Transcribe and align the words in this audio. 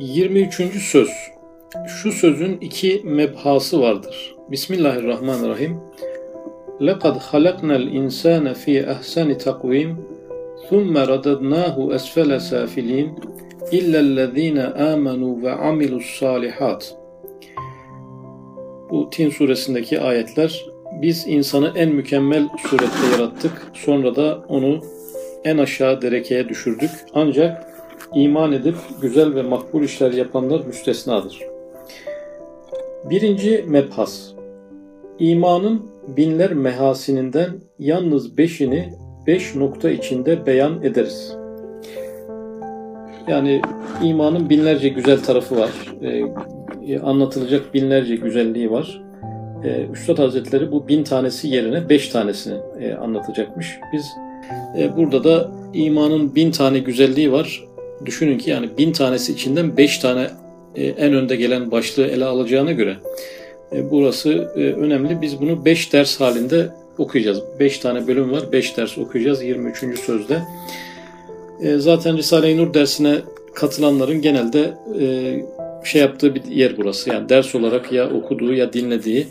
23. 0.00 0.82
söz. 0.82 1.08
Şu 1.86 2.12
sözün 2.12 2.58
iki 2.60 3.00
mebhası 3.04 3.80
vardır. 3.80 4.34
Bismillahirrahmanirrahim. 4.50 5.76
لَقَدْ 6.80 7.18
خَلَقْنَا 7.18 7.76
الْاِنْسَانَ 7.76 8.54
ف۪ي 8.54 8.86
اَحْسَنِ 8.94 9.38
تَقْوِيمٍ 9.38 9.94
ثُمَّ 10.70 10.94
رَدَدْنَاهُ 11.12 11.76
أَسْفَلَ 11.96 12.30
سَافِل۪ينَ 12.50 13.08
اِلَّا 13.72 14.00
الَّذ۪ينَ 14.06 14.58
آمَنُوا 14.92 15.34
وَعَمِلُوا 15.44 16.00
الصَّالِحَاتِ 16.04 16.82
Bu 18.90 19.10
Tin 19.10 19.30
suresindeki 19.30 20.00
ayetler 20.00 20.64
biz 21.02 21.26
insanı 21.26 21.72
en 21.76 21.88
mükemmel 21.88 22.48
surette 22.68 23.06
yarattık. 23.12 23.52
Sonra 23.74 24.16
da 24.16 24.44
onu 24.48 24.80
en 25.44 25.58
aşağı 25.58 26.02
derekeye 26.02 26.48
düşürdük. 26.48 26.90
Ancak 27.14 27.69
iman 28.14 28.52
edip 28.52 28.76
güzel 29.00 29.34
ve 29.34 29.42
makbul 29.42 29.82
işler 29.82 30.12
yapanlar 30.12 30.66
müstesnadır. 30.66 31.40
Birinci 33.10 33.64
mebhas. 33.68 34.30
İmanın 35.18 35.82
binler 36.16 36.52
mehasininden 36.52 37.50
yalnız 37.78 38.38
beşini 38.38 38.92
beş 39.26 39.54
nokta 39.54 39.90
içinde 39.90 40.46
beyan 40.46 40.82
ederiz. 40.82 41.36
Yani 43.28 43.62
imanın 44.02 44.50
binlerce 44.50 44.88
güzel 44.88 45.22
tarafı 45.22 45.56
var. 45.56 45.70
Ee, 46.02 46.98
anlatılacak 46.98 47.74
binlerce 47.74 48.16
güzelliği 48.16 48.70
var. 48.70 49.02
Ee, 49.64 49.86
Üstad 49.92 50.18
Hazretleri 50.18 50.72
bu 50.72 50.88
bin 50.88 51.04
tanesi 51.04 51.48
yerine 51.48 51.88
beş 51.88 52.08
tanesini 52.08 52.58
e, 52.80 52.94
anlatacakmış. 52.94 53.78
Biz 53.92 54.06
e, 54.78 54.96
burada 54.96 55.24
da 55.24 55.50
imanın 55.74 56.34
bin 56.34 56.50
tane 56.50 56.78
güzelliği 56.78 57.32
var. 57.32 57.64
Düşünün 58.06 58.38
ki 58.38 58.50
yani 58.50 58.68
bin 58.78 58.92
tanesi 58.92 59.32
içinden 59.32 59.76
beş 59.76 59.98
tane 59.98 60.30
e, 60.74 60.84
en 60.86 61.14
önde 61.14 61.36
gelen 61.36 61.70
başlığı 61.70 62.06
ele 62.06 62.24
alacağına 62.24 62.72
göre 62.72 62.96
e, 63.72 63.90
burası 63.90 64.30
e, 64.56 64.60
önemli. 64.60 65.22
Biz 65.22 65.40
bunu 65.40 65.64
beş 65.64 65.92
ders 65.92 66.20
halinde 66.20 66.68
okuyacağız. 66.98 67.42
Beş 67.60 67.78
tane 67.78 68.06
bölüm 68.06 68.32
var. 68.32 68.52
Beş 68.52 68.76
ders 68.76 68.98
okuyacağız 68.98 69.42
23. 69.42 70.00
sözde. 70.00 70.42
E, 71.62 71.76
zaten 71.76 72.16
Risale-i 72.16 72.56
Nur 72.56 72.74
dersine 72.74 73.18
katılanların 73.54 74.22
genelde 74.22 74.74
şey 75.84 76.00
yaptığı 76.00 76.34
bir 76.34 76.44
yer 76.44 76.76
burası. 76.76 77.10
Yani 77.10 77.28
ders 77.28 77.54
olarak 77.54 77.92
ya 77.92 78.10
okuduğu 78.10 78.54
ya 78.54 78.72
dinlediği 78.72 79.26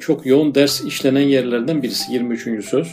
çok 0.00 0.26
yoğun 0.26 0.54
ders 0.54 0.84
işlenen 0.84 1.20
yerlerden 1.20 1.82
birisi 1.82 2.12
23. 2.12 2.64
söz 2.64 2.88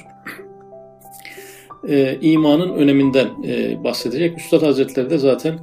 e, 1.87 2.17
imanın 2.21 2.73
öneminden 2.73 3.27
e, 3.47 3.83
bahsedecek. 3.83 4.37
Üstad 4.37 4.61
Hazretleri 4.61 5.09
de 5.09 5.17
zaten 5.17 5.59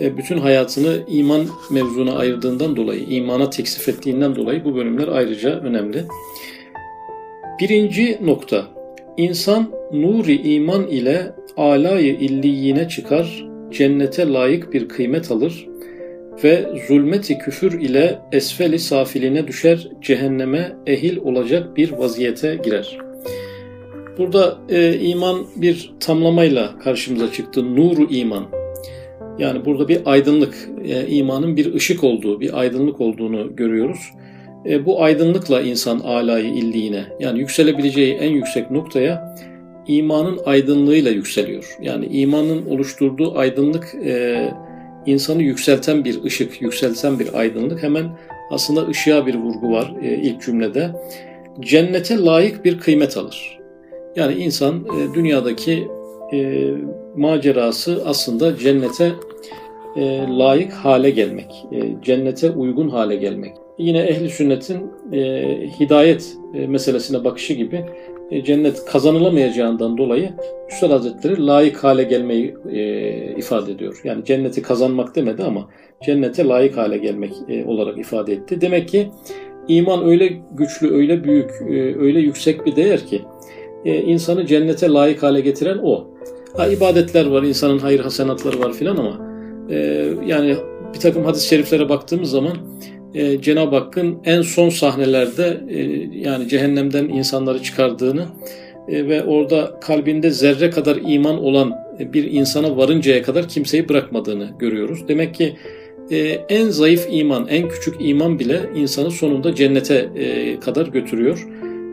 e, 0.00 0.16
bütün 0.16 0.38
hayatını 0.38 0.96
iman 1.08 1.46
mevzuna 1.70 2.16
ayırdığından 2.16 2.76
dolayı, 2.76 3.00
imana 3.00 3.50
teksif 3.50 3.88
ettiğinden 3.88 4.36
dolayı 4.36 4.64
bu 4.64 4.74
bölümler 4.74 5.08
ayrıca 5.08 5.60
önemli. 5.60 6.04
Birinci 7.60 8.18
nokta, 8.22 8.64
insan 9.16 9.70
nuri 9.92 10.54
iman 10.54 10.86
ile 10.86 11.32
alayı 11.56 12.14
illiyine 12.14 12.88
çıkar, 12.88 13.44
cennete 13.70 14.28
layık 14.28 14.72
bir 14.72 14.88
kıymet 14.88 15.30
alır 15.30 15.68
ve 16.44 16.66
zulmeti 16.88 17.38
küfür 17.38 17.80
ile 17.80 18.18
esfeli 18.32 18.78
safiline 18.78 19.46
düşer, 19.46 19.88
cehenneme 20.00 20.72
ehil 20.86 21.16
olacak 21.16 21.76
bir 21.76 21.92
vaziyete 21.92 22.56
girer.'' 22.64 23.03
Burada 24.18 24.58
e, 24.68 24.98
iman 24.98 25.46
bir 25.56 25.92
tamlamayla 26.00 26.78
karşımıza 26.78 27.32
çıktı. 27.32 27.76
Nuru 27.76 28.10
iman. 28.10 28.44
Yani 29.38 29.64
burada 29.64 29.88
bir 29.88 30.00
aydınlık, 30.04 30.68
e, 30.84 31.06
imanın 31.06 31.56
bir 31.56 31.74
ışık 31.74 32.04
olduğu, 32.04 32.40
bir 32.40 32.60
aydınlık 32.60 33.00
olduğunu 33.00 33.56
görüyoruz. 33.56 34.00
E, 34.66 34.86
bu 34.86 35.02
aydınlıkla 35.02 35.60
insan 35.60 35.98
alayı 35.98 36.46
illiğine, 36.46 37.04
yani 37.20 37.38
yükselebileceği 37.38 38.14
en 38.14 38.30
yüksek 38.30 38.70
noktaya 38.70 39.36
imanın 39.86 40.40
aydınlığıyla 40.46 41.10
yükseliyor. 41.10 41.76
Yani 41.82 42.06
imanın 42.06 42.66
oluşturduğu 42.66 43.38
aydınlık 43.38 43.94
e, 44.04 44.48
insanı 45.06 45.42
yükselten 45.42 46.04
bir 46.04 46.24
ışık, 46.24 46.62
yükselten 46.62 47.18
bir 47.18 47.34
aydınlık. 47.34 47.82
Hemen 47.82 48.06
aslında 48.50 48.88
ışığa 48.88 49.26
bir 49.26 49.34
vurgu 49.34 49.72
var 49.72 49.94
e, 50.02 50.14
ilk 50.14 50.42
cümlede. 50.42 50.90
Cennete 51.60 52.18
layık 52.18 52.64
bir 52.64 52.78
kıymet 52.78 53.16
alır. 53.16 53.63
Yani 54.16 54.34
insan 54.34 54.74
e, 54.74 55.14
dünyadaki 55.14 55.88
e, 56.32 56.70
macerası 57.16 58.02
aslında 58.06 58.56
cennete 58.56 59.12
e, 59.96 60.26
layık 60.28 60.72
hale 60.72 61.10
gelmek, 61.10 61.66
e, 61.72 62.02
cennete 62.02 62.50
uygun 62.50 62.88
hale 62.88 63.16
gelmek. 63.16 63.54
Yine 63.78 63.98
ehli 63.98 64.30
sünnetin 64.30 64.90
e, 65.12 65.20
hidayet 65.80 66.36
e, 66.54 66.66
meselesine 66.66 67.24
bakışı 67.24 67.52
gibi 67.52 67.84
e, 68.30 68.44
cennet 68.44 68.84
kazanılamayacağından 68.84 69.98
dolayı 69.98 70.30
Üstad 70.70 70.90
Hazretleri 70.90 71.46
layık 71.46 71.84
hale 71.84 72.02
gelmeyi 72.02 72.54
e, 72.70 72.78
ifade 73.38 73.72
ediyor. 73.72 74.00
Yani 74.04 74.24
cenneti 74.24 74.62
kazanmak 74.62 75.16
demedi 75.16 75.42
ama 75.42 75.68
cennete 76.04 76.44
layık 76.44 76.76
hale 76.76 76.98
gelmek 76.98 77.32
e, 77.48 77.64
olarak 77.64 77.98
ifade 77.98 78.32
etti. 78.32 78.60
Demek 78.60 78.88
ki 78.88 79.10
iman 79.68 80.04
öyle 80.04 80.32
güçlü, 80.52 80.94
öyle 80.94 81.24
büyük, 81.24 81.50
e, 81.50 81.98
öyle 81.98 82.20
yüksek 82.20 82.66
bir 82.66 82.76
değer 82.76 83.06
ki 83.06 83.22
e, 83.84 84.02
insanı 84.02 84.46
cennete 84.46 84.88
layık 84.88 85.22
hale 85.22 85.40
getiren 85.40 85.78
o. 85.82 86.06
Ha 86.56 86.66
ibadetler 86.66 87.26
var, 87.26 87.42
insanın 87.42 87.78
hayır 87.78 88.00
hasenatları 88.00 88.60
var 88.60 88.72
filan 88.72 88.96
ama 88.96 89.20
e, 89.70 90.08
yani 90.26 90.56
bir 90.94 91.00
takım 91.00 91.24
hadis-i 91.24 91.48
şeriflere 91.48 91.88
baktığımız 91.88 92.30
zaman 92.30 92.52
e, 93.14 93.40
Cenab-ı 93.40 93.76
Hakk'ın 93.76 94.18
en 94.24 94.42
son 94.42 94.68
sahnelerde 94.68 95.60
e, 95.68 95.80
yani 96.18 96.48
cehennemden 96.48 97.08
insanları 97.08 97.62
çıkardığını 97.62 98.24
e, 98.88 99.08
ve 99.08 99.24
orada 99.24 99.80
kalbinde 99.80 100.30
zerre 100.30 100.70
kadar 100.70 100.98
iman 101.06 101.44
olan 101.44 101.72
bir 101.98 102.32
insana 102.32 102.76
varıncaya 102.76 103.22
kadar 103.22 103.48
kimseyi 103.48 103.88
bırakmadığını 103.88 104.50
görüyoruz. 104.58 105.08
Demek 105.08 105.34
ki 105.34 105.56
e, 106.10 106.18
en 106.48 106.68
zayıf 106.68 107.06
iman, 107.10 107.46
en 107.48 107.68
küçük 107.68 107.94
iman 108.00 108.38
bile 108.38 108.60
insanı 108.74 109.10
sonunda 109.10 109.54
cennete 109.54 110.08
e, 110.16 110.60
kadar 110.60 110.86
götürüyor. 110.86 111.48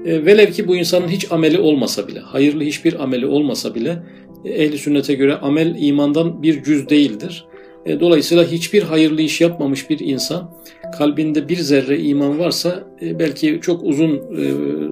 E, 0.06 0.26
velev 0.26 0.52
ki 0.52 0.68
bu 0.68 0.76
insanın 0.76 1.08
hiç 1.08 1.32
ameli 1.32 1.60
olmasa 1.60 2.08
bile, 2.08 2.20
hayırlı 2.20 2.64
hiçbir 2.64 3.04
ameli 3.04 3.26
olmasa 3.26 3.76
bile 3.76 4.04
e, 4.46 4.50
ehli 4.50 4.78
sünnete 4.78 5.14
göre 5.14 5.36
amel 5.36 5.76
imandan 5.80 6.44
bir 6.44 6.64
cüz 6.64 6.90
değildir. 6.90 7.46
E, 7.86 8.00
dolayısıyla 8.00 8.44
hiçbir 8.44 8.84
hayırlı 8.84 9.22
iş 9.22 9.42
yapmamış 9.42 9.90
bir 9.90 10.00
insan 10.00 10.52
kalbinde 10.98 11.50
bir 11.50 11.56
zerre 11.56 12.00
iman 12.00 12.40
varsa 12.40 12.84
e, 13.02 13.20
belki 13.20 13.60
çok 13.62 13.84
uzun 13.84 14.16
e, 14.16 14.44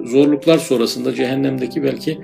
zorluklar 0.07 0.57
sonrasında 0.57 1.15
cehennemdeki 1.15 1.83
belki 1.83 2.17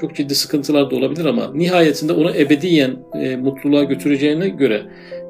çok 0.00 0.16
ciddi 0.16 0.34
sıkıntılar 0.34 0.90
da 0.90 0.96
olabilir 0.96 1.24
ama 1.24 1.50
nihayetinde 1.54 2.12
onu 2.12 2.36
ebediyen 2.36 2.96
e, 3.14 3.36
mutluluğa 3.36 3.84
götüreceğine 3.84 4.48
göre 4.48 4.82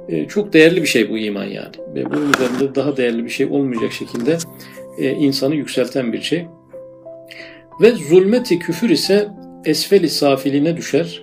e, 0.09 0.29
çok 0.29 0.53
değerli 0.53 0.83
bir 0.83 0.87
şey 0.87 1.11
bu 1.11 1.19
iman 1.19 1.45
yani. 1.45 1.75
Ve 1.95 2.05
bunun 2.05 2.33
üzerinde 2.33 2.75
daha 2.75 2.97
değerli 2.97 3.25
bir 3.25 3.31
şey 3.31 3.47
olmayacak 3.47 3.93
şekilde 3.93 4.39
e, 4.99 5.11
insanı 5.11 5.55
yükselten 5.55 6.13
bir 6.13 6.21
şey. 6.21 6.47
Ve 7.83 7.93
zulmeti 7.93 8.59
küfür 8.59 8.91
ise 8.91 9.29
esfeli 9.65 10.09
safiline 10.09 10.77
düşer, 10.77 11.23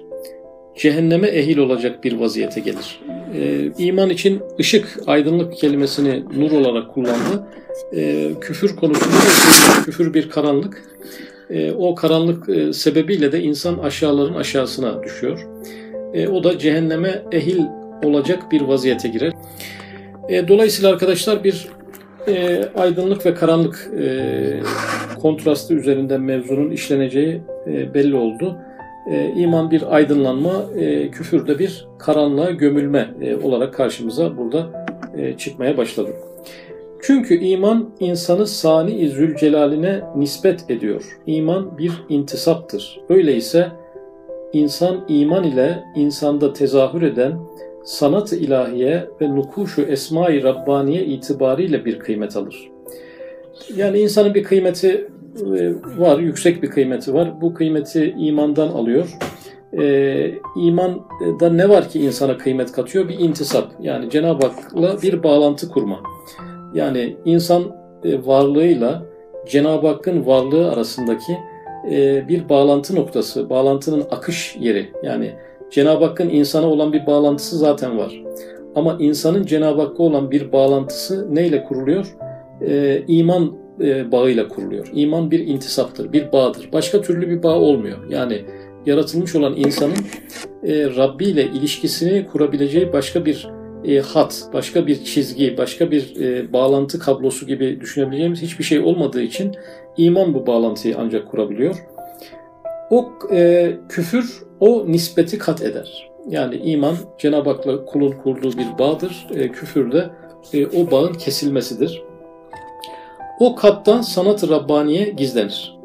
cehenneme 0.77 1.27
ehil 1.27 1.57
olacak 1.57 2.03
bir 2.03 2.13
vaziyete 2.13 2.59
gelir. 2.59 3.01
Ee, 3.35 3.71
iman 3.77 4.09
için 4.09 4.41
ışık, 4.59 4.99
aydınlık 5.07 5.57
kelimesini 5.57 6.23
nur 6.37 6.51
olarak 6.51 6.93
kullandı. 6.93 7.47
Ee, 7.95 8.31
küfür 8.41 8.75
konusunda 8.75 9.15
da 9.15 9.83
küfür 9.85 10.13
bir 10.13 10.29
karanlık. 10.29 10.83
Ee, 11.49 11.71
o 11.71 11.95
karanlık 11.95 12.49
e, 12.49 12.73
sebebiyle 12.73 13.31
de 13.31 13.41
insan 13.41 13.77
aşağıların 13.77 14.33
aşağısına 14.33 15.03
düşüyor. 15.03 15.47
Ee, 16.13 16.27
o 16.27 16.43
da 16.43 16.59
cehenneme 16.59 17.23
ehil 17.31 17.59
olacak 18.03 18.51
bir 18.51 18.61
vaziyete 18.61 19.07
girer. 19.07 19.33
E, 20.29 20.47
dolayısıyla 20.47 20.89
arkadaşlar 20.89 21.43
bir 21.43 21.67
e, 22.29 22.69
aydınlık 22.75 23.25
ve 23.25 23.33
karanlık 23.33 23.91
e, 23.99 24.59
kontrastı 25.21 25.73
üzerinden 25.73 26.21
mevzunun 26.21 26.71
işleneceği 26.71 27.41
e, 27.67 27.93
belli 27.93 28.15
oldu. 28.15 28.57
E, 29.11 29.33
iman 29.35 29.71
bir 29.71 29.95
aydınlanma, 29.95 30.63
e, 30.75 31.11
küfür 31.11 31.47
de 31.47 31.59
bir 31.59 31.87
karanlığa 31.99 32.51
gömülme 32.51 33.09
e, 33.21 33.35
olarak 33.35 33.73
karşımıza 33.73 34.37
burada 34.37 34.85
e, 35.17 35.37
çıkmaya 35.37 35.77
başladı. 35.77 36.09
Çünkü 37.01 37.35
iman 37.35 37.89
insanı 37.99 38.47
sani 38.47 39.09
zülcelaline 39.09 40.01
nispet 40.15 40.71
ediyor. 40.71 41.19
İman 41.25 41.77
bir 41.77 41.91
intisaptır. 42.09 43.01
Öyleyse 43.09 43.67
insan 44.53 45.05
iman 45.07 45.43
ile 45.43 45.83
insanda 45.95 46.53
tezahür 46.53 47.01
eden 47.01 47.33
sanat-ı 47.89 48.35
ilahiye 48.35 49.07
ve 49.21 49.35
nukuşu 49.35 49.81
esma-i 49.81 50.43
Rabbaniye 50.43 51.05
itibariyle 51.05 51.85
bir 51.85 51.99
kıymet 51.99 52.37
alır. 52.37 52.69
Yani 53.75 53.99
insanın 53.99 54.33
bir 54.33 54.43
kıymeti 54.43 55.07
e, 55.39 55.73
var, 55.97 56.19
yüksek 56.19 56.63
bir 56.63 56.69
kıymeti 56.69 57.13
var. 57.13 57.41
Bu 57.41 57.53
kıymeti 57.53 58.15
imandan 58.17 58.67
alıyor. 58.67 59.17
e, 59.79 60.31
imanda 60.55 61.49
ne 61.51 61.69
var 61.69 61.89
ki 61.89 61.99
insana 61.99 62.37
kıymet 62.37 62.71
katıyor? 62.71 63.09
Bir 63.09 63.19
intisap. 63.19 63.71
Yani 63.81 64.09
Cenab-ı 64.09 64.47
Hak'la 64.47 65.01
bir 65.01 65.23
bağlantı 65.23 65.69
kurma. 65.69 65.99
Yani 66.73 67.17
insan 67.25 67.63
e, 68.03 68.25
varlığıyla 68.25 69.03
Cenab-ı 69.47 69.87
Hakk'ın 69.87 70.25
varlığı 70.25 70.71
arasındaki 70.71 71.37
e, 71.91 72.27
bir 72.27 72.49
bağlantı 72.49 72.95
noktası, 72.95 73.49
bağlantının 73.49 74.05
akış 74.11 74.55
yeri. 74.59 74.89
Yani 75.03 75.33
Cenab-ı 75.71 76.05
Hakk'ın 76.05 76.29
insana 76.29 76.67
olan 76.67 76.93
bir 76.93 77.05
bağlantısı 77.05 77.57
zaten 77.57 77.97
var. 77.97 78.23
Ama 78.75 78.97
insanın 78.99 79.45
Cenab-ı 79.45 79.81
Hakk'a 79.81 80.03
olan 80.03 80.31
bir 80.31 80.51
bağlantısı 80.51 81.35
neyle 81.35 81.63
kuruluyor? 81.63 82.15
E, 82.61 83.03
iman 83.07 83.53
e, 83.81 84.11
bağıyla 84.11 84.47
kuruluyor. 84.47 84.87
İman 84.93 85.31
bir 85.31 85.47
intisaptır, 85.47 86.13
bir 86.13 86.31
bağdır. 86.31 86.69
Başka 86.73 87.01
türlü 87.01 87.29
bir 87.29 87.43
bağ 87.43 87.55
olmuyor. 87.55 87.97
Yani 88.09 88.45
yaratılmış 88.85 89.35
olan 89.35 89.55
insanın 89.57 89.97
e, 90.63 90.85
Rabbi 90.95 91.25
ile 91.25 91.43
ilişkisini 91.43 92.27
kurabileceği 92.27 92.93
başka 92.93 93.25
bir 93.25 93.49
e, 93.85 93.99
hat, 93.99 94.49
başka 94.53 94.87
bir 94.87 95.03
çizgi, 95.03 95.57
başka 95.57 95.91
bir 95.91 96.21
e, 96.21 96.53
bağlantı 96.53 96.99
kablosu 96.99 97.47
gibi 97.47 97.81
düşünebileceğimiz 97.81 98.41
hiçbir 98.41 98.63
şey 98.63 98.79
olmadığı 98.79 99.21
için 99.21 99.51
iman 99.97 100.33
bu 100.33 100.47
bağlantıyı 100.47 100.95
ancak 100.99 101.27
kurabiliyor. 101.27 101.75
O 102.91 103.09
e, 103.31 103.71
küfür 103.89 104.43
o 104.59 104.91
nispeti 104.91 105.37
kat 105.37 105.61
eder. 105.61 106.09
Yani 106.29 106.55
iman 106.55 106.95
Cenab-ı 107.19 107.49
Hak'la 107.49 107.85
kulun 107.85 108.11
kurduğu 108.11 108.51
bir 108.57 108.77
bağdır. 108.79 109.27
E, 109.35 109.51
küfür 109.51 109.91
de 109.91 110.09
e, 110.53 110.67
o 110.67 110.91
bağın 110.91 111.13
kesilmesidir. 111.13 112.03
O 113.39 113.55
kattan 113.55 114.01
sanat-ı 114.01 114.49
Rabbaniye 114.49 115.09
gizlenir. 115.09 115.79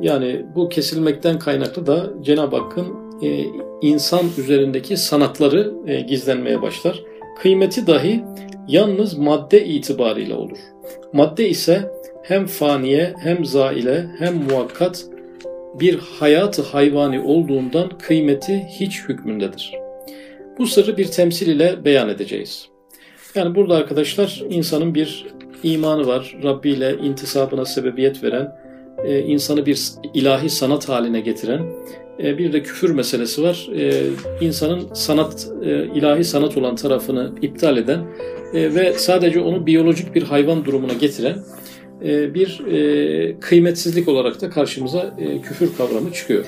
Yani 0.00 0.46
bu 0.54 0.68
kesilmekten 0.68 1.38
kaynaklı 1.38 1.86
da 1.86 2.10
Cenab-ı 2.22 2.56
Hakk'ın 2.56 2.86
e, 3.22 3.44
insan 3.82 4.24
üzerindeki 4.38 4.96
sanatları 4.96 5.74
e, 5.86 6.00
gizlenmeye 6.00 6.62
başlar. 6.62 7.02
Kıymeti 7.42 7.86
dahi 7.86 8.24
yalnız 8.68 9.18
madde 9.18 9.66
itibariyle 9.66 10.34
olur. 10.34 10.58
Madde 11.12 11.48
ise 11.48 11.90
hem 12.22 12.46
faniye 12.46 13.14
hem 13.18 13.44
zaile 13.44 14.06
hem 14.18 14.36
muhakkat 14.36 15.04
bir 15.80 15.98
hayatı 15.98 16.62
hayvani 16.62 17.20
olduğundan 17.20 17.98
kıymeti 17.98 18.66
hiç 18.80 19.02
hükmündedir. 19.08 19.72
Bu 20.58 20.66
sırrı 20.66 20.96
bir 20.96 21.06
temsil 21.06 21.46
ile 21.46 21.84
beyan 21.84 22.08
edeceğiz. 22.08 22.68
Yani 23.34 23.54
burada 23.54 23.74
arkadaşlar 23.74 24.42
insanın 24.50 24.94
bir 24.94 25.26
imanı 25.62 26.06
var. 26.06 26.36
Rabbi 26.42 26.70
ile 26.70 26.96
intisabına 27.02 27.64
sebebiyet 27.64 28.24
veren, 28.24 28.52
e, 29.04 29.20
insanı 29.20 29.66
bir 29.66 29.80
ilahi 30.14 30.50
sanat 30.50 30.88
haline 30.88 31.20
getiren, 31.20 31.62
e, 32.22 32.38
bir 32.38 32.52
de 32.52 32.62
küfür 32.62 32.90
meselesi 32.90 33.42
var. 33.42 33.68
E, 33.76 34.02
insanın 34.40 34.94
sanat, 34.94 35.48
ilahi 35.94 36.24
sanat 36.24 36.56
olan 36.56 36.76
tarafını 36.76 37.32
iptal 37.42 37.76
eden 37.76 38.00
ve 38.54 38.92
sadece 38.92 39.40
onu 39.40 39.66
biyolojik 39.66 40.14
bir 40.14 40.22
hayvan 40.22 40.64
durumuna 40.64 40.92
getiren 40.92 41.38
bir 42.02 42.62
kıymetsizlik 43.40 44.08
olarak 44.08 44.40
da 44.40 44.50
karşımıza 44.50 45.16
küfür 45.42 45.76
kavramı 45.76 46.12
çıkıyor. 46.12 46.44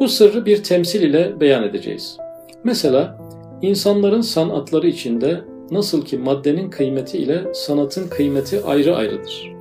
Bu 0.00 0.08
sırrı 0.08 0.46
bir 0.46 0.62
temsil 0.62 1.02
ile 1.02 1.40
beyan 1.40 1.64
edeceğiz. 1.64 2.16
Mesela 2.64 3.18
insanların 3.62 4.20
sanatları 4.20 4.88
içinde 4.88 5.40
Nasıl 5.70 6.04
ki 6.04 6.18
maddenin 6.18 6.70
kıymeti 6.70 7.18
ile 7.18 7.54
sanatın 7.54 8.08
kıymeti 8.08 8.64
ayrı 8.64 8.96
ayrıdır. 8.96 9.52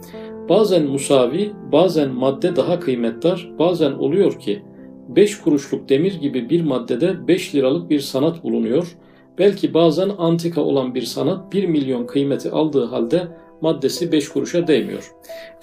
Bazen 0.49 0.85
musavi, 0.85 1.51
bazen 1.71 2.09
madde 2.09 2.55
daha 2.55 2.79
kıymetdar, 2.79 3.51
bazen 3.59 3.91
oluyor 3.91 4.39
ki 4.39 4.61
5 5.09 5.41
kuruşluk 5.41 5.89
demir 5.89 6.13
gibi 6.13 6.49
bir 6.49 6.61
maddede 6.61 7.27
5 7.27 7.55
liralık 7.55 7.89
bir 7.89 7.99
sanat 7.99 8.43
bulunuyor. 8.43 8.97
Belki 9.37 9.73
bazen 9.73 10.11
antika 10.17 10.61
olan 10.61 10.95
bir 10.95 11.01
sanat 11.01 11.53
1 11.53 11.65
milyon 11.67 12.05
kıymeti 12.05 12.51
aldığı 12.51 12.85
halde 12.85 13.27
maddesi 13.63 14.11
5 14.11 14.29
kuruşa 14.29 14.67
değmiyor. 14.67 15.11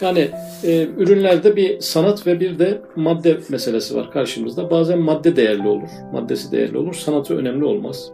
Yani 0.00 0.28
e, 0.64 0.86
ürünlerde 0.96 1.56
bir 1.56 1.80
sanat 1.80 2.26
ve 2.26 2.40
bir 2.40 2.58
de 2.58 2.80
madde 2.96 3.38
meselesi 3.50 3.96
var 3.96 4.10
karşımızda. 4.10 4.70
Bazen 4.70 4.98
madde 4.98 5.36
değerli 5.36 5.68
olur, 5.68 5.88
maddesi 6.12 6.52
değerli 6.52 6.78
olur, 6.78 6.94
sanatı 6.94 7.36
önemli 7.36 7.64
olmaz. 7.64 8.12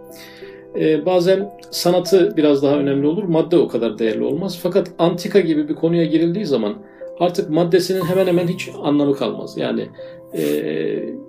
Ee, 0.81 1.07
bazen 1.07 1.51
sanatı 1.71 2.37
biraz 2.37 2.63
daha 2.63 2.77
önemli 2.77 3.07
olur, 3.07 3.25
madde 3.25 3.57
o 3.57 3.69
kadar 3.69 3.99
değerli 3.99 4.25
olmaz. 4.25 4.59
Fakat 4.63 4.91
antika 4.99 5.41
gibi 5.41 5.69
bir 5.69 5.75
konuya 5.75 6.05
girildiği 6.05 6.47
zaman 6.47 6.75
artık 7.21 7.51
maddesinin 7.51 8.05
hemen 8.05 8.27
hemen 8.27 8.49
hiç 8.49 8.71
anlamı 8.83 9.17
kalmaz. 9.17 9.59
Yani 9.59 9.89
e, 10.35 10.45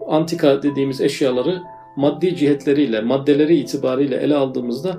antika 0.08 0.64
dediğimiz 0.64 1.02
eşyaları 1.02 1.62
maddi 1.98 2.36
cihetleriyle, 2.36 3.02
maddeleri 3.02 3.56
itibariyle 3.56 4.16
ele 4.16 4.36
aldığımızda 4.36 4.98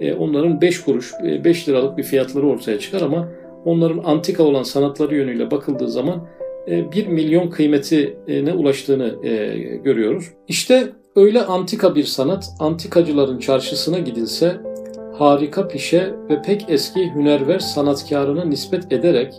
e, 0.00 0.14
onların 0.14 0.60
5 0.60 0.80
kuruş, 0.80 1.12
5 1.44 1.68
e, 1.68 1.72
liralık 1.72 1.98
bir 1.98 2.02
fiyatları 2.02 2.46
ortaya 2.46 2.78
çıkar 2.78 3.02
ama 3.02 3.28
onların 3.64 4.02
antika 4.04 4.42
olan 4.42 4.62
sanatları 4.62 5.16
yönüyle 5.16 5.50
bakıldığı 5.50 5.88
zaman 5.88 6.26
1 6.66 7.06
e, 7.06 7.08
milyon 7.08 7.50
kıymetine 7.50 8.52
ulaştığını 8.52 9.26
e, 9.26 9.56
görüyoruz. 9.76 10.24
İşte 10.48 10.92
Öyle 11.16 11.42
antika 11.44 11.94
bir 11.94 12.04
sanat, 12.04 12.50
antikacıların 12.58 13.38
çarşısına 13.38 13.98
gidilse, 13.98 14.60
harika 15.18 15.68
pişe 15.68 16.14
ve 16.30 16.42
pek 16.42 16.64
eski 16.68 17.14
hünerver 17.14 17.58
sanatkarına 17.58 18.44
nispet 18.44 18.92
ederek, 18.92 19.34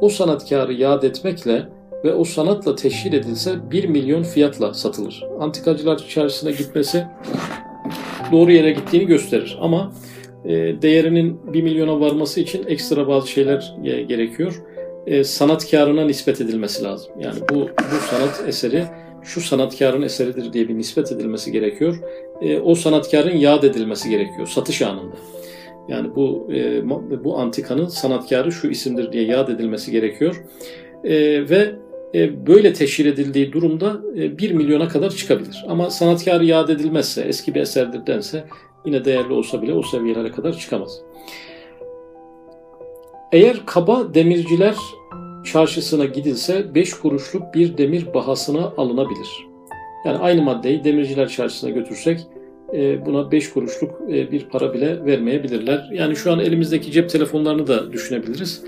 o 0.00 0.08
sanatkarı 0.08 0.72
yad 0.72 1.02
etmekle 1.02 1.68
ve 2.04 2.14
o 2.14 2.24
sanatla 2.24 2.76
teşhir 2.76 3.12
edilse 3.12 3.70
1 3.70 3.84
milyon 3.84 4.22
fiyatla 4.22 4.74
satılır. 4.74 5.24
Antikacılar 5.40 5.98
çarşısına 6.08 6.50
gitmesi 6.50 7.06
doğru 8.32 8.52
yere 8.52 8.70
gittiğini 8.70 9.06
gösterir 9.06 9.58
ama 9.60 9.92
e, 10.44 10.50
değerinin 10.82 11.52
1 11.52 11.62
milyona 11.62 12.00
varması 12.00 12.40
için 12.40 12.66
ekstra 12.66 13.08
bazı 13.08 13.28
şeyler 13.28 13.74
e, 13.84 14.02
gerekiyor. 14.02 14.62
E, 15.06 15.24
sanatkarına 15.24 16.04
nispet 16.04 16.40
edilmesi 16.40 16.84
lazım. 16.84 17.12
Yani 17.20 17.40
bu, 17.50 17.60
bu 17.60 17.96
sanat 18.10 18.44
eseri 18.48 18.84
şu 19.22 19.40
sanatkarın 19.40 20.02
eseridir 20.02 20.52
diye 20.52 20.68
bir 20.68 20.78
nispet 20.78 21.12
edilmesi 21.12 21.52
gerekiyor. 21.52 21.98
O 22.64 22.74
sanatkarın 22.74 23.36
yad 23.36 23.62
edilmesi 23.62 24.10
gerekiyor 24.10 24.46
satış 24.46 24.82
anında. 24.82 25.16
Yani 25.88 26.14
bu 26.16 26.48
bu 27.24 27.38
antikanın 27.38 27.86
sanatkarı 27.86 28.52
şu 28.52 28.68
isimdir 28.68 29.12
diye 29.12 29.24
yad 29.24 29.48
edilmesi 29.48 29.90
gerekiyor. 29.90 30.44
Ve 31.50 31.74
böyle 32.46 32.72
teşhir 32.72 33.06
edildiği 33.06 33.52
durumda 33.52 34.00
e, 34.16 34.38
1 34.38 34.50
milyona 34.50 34.88
kadar 34.88 35.10
çıkabilir. 35.10 35.64
Ama 35.68 35.90
sanatkarı 35.90 36.44
yad 36.44 36.68
edilmezse, 36.68 37.22
eski 37.22 37.54
bir 37.54 37.60
eserdir 37.60 38.06
dense 38.06 38.44
yine 38.84 39.04
değerli 39.04 39.32
olsa 39.32 39.62
bile 39.62 39.74
o 39.74 39.82
seviyelere 39.82 40.30
kadar 40.30 40.58
çıkamaz. 40.58 41.00
Eğer 43.32 43.56
kaba 43.66 44.14
demirciler 44.14 44.74
çarşısına 45.44 46.04
gidilse 46.04 46.74
5 46.74 46.94
kuruşluk 46.94 47.54
bir 47.54 47.78
demir 47.78 48.14
bahasına 48.14 48.72
alınabilir. 48.76 49.28
Yani 50.06 50.18
aynı 50.18 50.42
maddeyi 50.42 50.84
demirciler 50.84 51.28
çarşısına 51.28 51.70
götürsek 51.70 52.20
e, 52.74 53.06
buna 53.06 53.32
5 53.32 53.50
kuruşluk 53.50 53.90
e, 54.08 54.32
bir 54.32 54.48
para 54.48 54.74
bile 54.74 55.04
vermeyebilirler. 55.04 55.90
Yani 55.92 56.16
şu 56.16 56.32
an 56.32 56.40
elimizdeki 56.40 56.92
cep 56.92 57.10
telefonlarını 57.10 57.66
da 57.66 57.92
düşünebiliriz. 57.92 58.64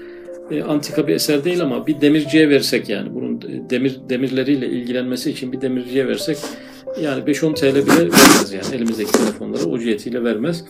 E, 0.50 0.62
antika 0.62 1.08
bir 1.08 1.14
eser 1.14 1.44
değil 1.44 1.60
ama 1.62 1.86
bir 1.86 2.00
demirciye 2.00 2.48
versek 2.48 2.88
yani 2.88 3.14
bunun 3.14 3.42
demir 3.70 3.96
demirleriyle 4.08 4.66
ilgilenmesi 4.66 5.30
için 5.30 5.52
bir 5.52 5.60
demirciye 5.60 6.08
versek 6.08 6.38
yani 7.02 7.22
5-10 7.22 7.54
TL 7.54 7.74
bile 7.74 7.98
vermez 7.98 8.52
yani 8.52 8.76
elimizdeki 8.76 9.12
telefonları 9.12 9.64
o 9.64 9.78
cihetiyle 9.78 10.24
vermez. 10.24 10.64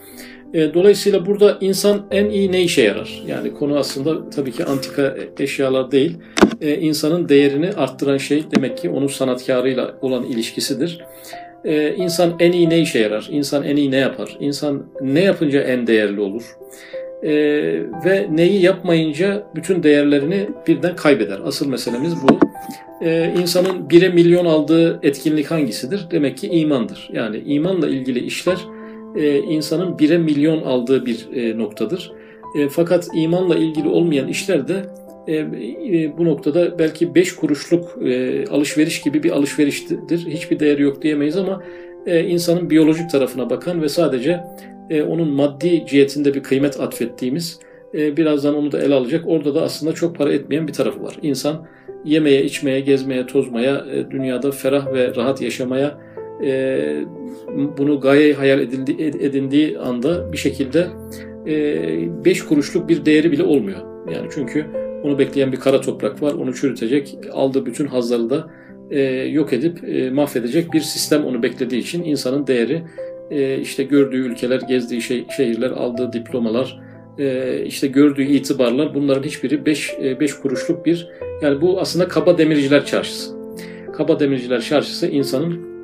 E, 0.54 0.74
dolayısıyla 0.74 1.26
burada 1.26 1.58
insan 1.60 2.06
en 2.10 2.30
iyi 2.30 2.52
ne 2.52 2.62
işe 2.62 2.82
yarar? 2.82 3.22
Yani 3.26 3.54
konu 3.54 3.78
aslında 3.78 4.30
tabii 4.30 4.52
ki 4.52 4.64
antika 4.64 5.16
eşyalar 5.38 5.90
değil. 5.90 6.18
E, 6.60 6.74
insanın 6.74 7.28
değerini 7.28 7.70
arttıran 7.72 8.16
şey 8.16 8.44
demek 8.56 8.78
ki 8.78 8.90
onun 8.90 9.06
sanatkarıyla 9.06 9.94
olan 10.02 10.24
ilişkisidir. 10.24 11.04
E, 11.64 11.94
insan 11.94 12.36
en 12.40 12.52
iyi 12.52 12.70
ne 12.70 12.80
işe 12.80 12.98
yarar? 12.98 13.28
İnsan 13.30 13.64
en 13.64 13.76
iyi 13.76 13.90
ne 13.90 13.96
yapar? 13.96 14.36
İnsan 14.40 14.86
ne 15.00 15.20
yapınca 15.20 15.60
en 15.60 15.86
değerli 15.86 16.20
olur? 16.20 16.42
Ve 18.04 18.28
neyi 18.30 18.62
yapmayınca 18.62 19.46
bütün 19.54 19.82
değerlerini 19.82 20.48
birden 20.66 20.96
kaybeder. 20.96 21.40
Asıl 21.44 21.68
meselemiz 21.68 22.14
bu. 22.22 22.38
İnsanın 23.40 23.90
bire 23.90 24.08
milyon 24.08 24.46
aldığı 24.46 25.00
etkinlik 25.02 25.50
hangisidir? 25.50 26.06
Demek 26.10 26.38
ki 26.38 26.48
imandır. 26.48 27.10
Yani 27.12 27.38
imanla 27.38 27.88
ilgili 27.88 28.18
işler 28.18 28.58
e, 29.16 29.38
insanın 29.38 29.98
bire 29.98 30.18
milyon 30.18 30.62
aldığı 30.62 31.06
bir 31.06 31.28
e, 31.34 31.58
noktadır. 31.58 32.12
E, 32.58 32.68
fakat 32.68 33.08
imanla 33.14 33.56
ilgili 33.56 33.88
olmayan 33.88 34.28
işler 34.28 34.68
de 34.68 34.84
e, 35.26 35.36
e, 35.36 36.18
bu 36.18 36.24
noktada 36.24 36.78
belki 36.78 37.14
beş 37.14 37.36
kuruşluk 37.36 37.98
e, 38.04 38.44
alışveriş 38.46 39.02
gibi 39.02 39.22
bir 39.22 39.30
alışveriştir. 39.30 40.26
Hiçbir 40.26 40.60
değeri 40.60 40.82
yok 40.82 41.02
diyemeyiz 41.02 41.36
ama 41.36 41.62
e, 42.06 42.24
insanın 42.24 42.70
biyolojik 42.70 43.10
tarafına 43.10 43.50
bakan 43.50 43.82
ve 43.82 43.88
sadece 43.88 44.40
e, 44.90 45.02
onun 45.02 45.28
maddi 45.28 45.86
cihetinde 45.86 46.34
bir 46.34 46.42
kıymet 46.42 46.80
atfettiğimiz 46.80 47.58
e, 47.94 48.16
birazdan 48.16 48.54
onu 48.54 48.72
da 48.72 48.82
ele 48.82 48.94
alacak. 48.94 49.24
Orada 49.26 49.54
da 49.54 49.62
aslında 49.62 49.92
çok 49.92 50.16
para 50.16 50.32
etmeyen 50.32 50.68
bir 50.68 50.72
tarafı 50.72 51.02
var. 51.02 51.16
İnsan 51.22 51.66
yemeye, 52.04 52.44
içmeye, 52.44 52.80
gezmeye, 52.80 53.26
tozmaya, 53.26 53.86
e, 53.92 54.10
dünyada 54.10 54.50
ferah 54.50 54.92
ve 54.92 55.14
rahat 55.14 55.42
yaşamaya 55.42 55.98
e, 56.44 57.04
bunu 57.78 58.00
gaye 58.00 58.34
hayal 58.34 58.60
edildi, 58.60 59.02
edindiği 59.02 59.78
anda 59.78 60.32
bir 60.32 60.38
şekilde 60.38 60.86
e, 61.46 61.54
beş 62.24 62.44
kuruşluk 62.44 62.88
bir 62.88 63.04
değeri 63.04 63.32
bile 63.32 63.42
olmuyor. 63.42 63.78
Yani 64.12 64.28
çünkü 64.34 64.66
onu 65.02 65.18
bekleyen 65.18 65.52
bir 65.52 65.56
kara 65.56 65.80
toprak 65.80 66.22
var, 66.22 66.32
onu 66.32 66.54
çürütecek, 66.54 67.18
aldığı 67.32 67.66
bütün 67.66 67.86
hazları 67.86 68.30
da 68.30 68.50
e, 68.90 69.00
yok 69.12 69.52
edip 69.52 69.84
e, 69.88 70.10
mahvedecek 70.10 70.72
bir 70.72 70.80
sistem 70.80 71.24
onu 71.24 71.42
beklediği 71.42 71.80
için 71.80 72.04
insanın 72.04 72.46
değeri 72.46 72.82
e, 73.30 73.58
işte 73.58 73.84
gördüğü 73.84 74.16
ülkeler, 74.16 74.60
gezdiği 74.60 75.02
şey, 75.02 75.26
şehirler, 75.36 75.70
aldığı 75.70 76.12
diplomalar, 76.12 76.80
e, 77.18 77.58
işte 77.66 77.86
gördüğü 77.86 78.22
itibarlar 78.22 78.94
bunların 78.94 79.22
hiçbiri 79.22 79.66
5 79.66 79.94
e, 80.02 80.20
beş 80.20 80.34
kuruşluk 80.34 80.86
bir 80.86 81.08
yani 81.42 81.60
bu 81.60 81.80
aslında 81.80 82.08
kaba 82.08 82.38
demirciler 82.38 82.86
çarşısı. 82.86 83.34
Kaba 83.92 84.20
demirciler 84.20 84.60
çarşısı 84.60 85.06
insanın 85.06 85.74